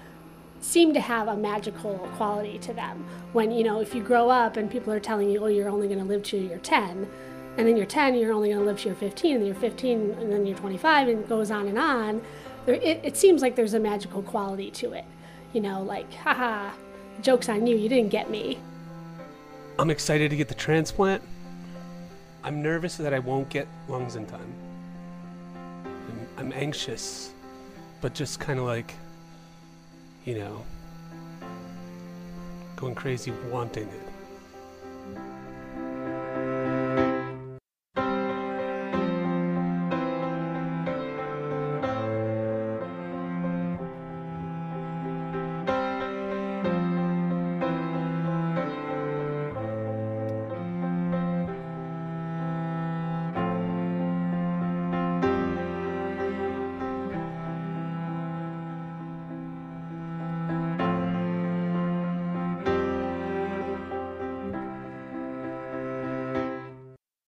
seem 0.61 0.95
to 0.95 1.01
have 1.01 1.29
a 1.29 1.37
magical 1.37 1.99
quality 2.17 2.59
to 2.59 2.73
them. 2.73 3.07
When, 3.33 3.51
you 3.51 3.65
know, 3.65 3.81
if 3.81 3.95
you 3.95 4.03
grow 4.03 4.31
up 4.31 4.57
and 4.57 4.71
people 4.71 4.93
are 4.93 5.01
telling 5.01 5.31
you, 5.31 5.45
oh, 5.45 5.47
you're 5.47 5.69
only 5.69 5.87
going 5.87 6.01
to 6.01 6.05
live 6.05 6.23
till 6.23 6.43
you're 6.43 6.59
10, 6.59 7.09
and 7.57 7.69
then 7.69 7.77
you're 7.77 7.87
10, 7.87 8.17
you're 8.17 8.33
only 8.33 8.49
going 8.49 8.61
to 8.61 8.65
live 8.65 8.79
till 8.79 8.91
you're 8.93 8.97
15, 8.97 9.35
and 9.35 9.43
then 9.43 9.47
you're 9.47 9.55
15, 9.55 10.11
and 10.13 10.33
then 10.33 10.47
you're 10.47 10.57
25, 10.57 11.09
and 11.09 11.21
it 11.21 11.29
goes 11.29 11.51
on 11.51 11.69
and 11.69 11.79
on, 11.79 12.23
there, 12.67 12.77
it, 12.77 13.01
it 13.05 13.17
seems 13.17 13.43
like 13.43 13.55
there's 13.55 13.75
a 13.75 13.81
magical 13.81 14.23
quality 14.23 14.71
to 14.73 14.93
it. 14.93 15.05
You 15.53 15.61
know, 15.61 15.83
like, 15.83 16.13
haha, 16.15 16.71
joke's 17.20 17.48
on 17.48 17.66
you, 17.66 17.77
you 17.77 17.88
didn't 17.88 18.11
get 18.11 18.31
me. 18.31 18.59
I'm 19.79 19.90
excited 19.90 20.31
to 20.31 20.37
get 20.37 20.48
the 20.48 20.55
transplant. 20.55 21.22
I'm 22.42 22.62
nervous 22.62 22.96
that 22.96 23.14
I 23.14 23.18
won't 23.18 23.48
get 23.48 23.66
lungs 23.88 24.16
in 24.16 24.27
time. 24.27 24.53
I'm, 25.85 26.29
I'm 26.38 26.53
anxious, 26.53 27.33
but 28.00 28.14
just 28.14 28.38
kind 28.38 28.59
of 28.59 28.66
like, 28.66 28.94
you 30.24 30.38
know, 30.38 30.64
going 32.77 32.94
crazy 32.94 33.33
wanting 33.50 33.88
it. 33.88 34.04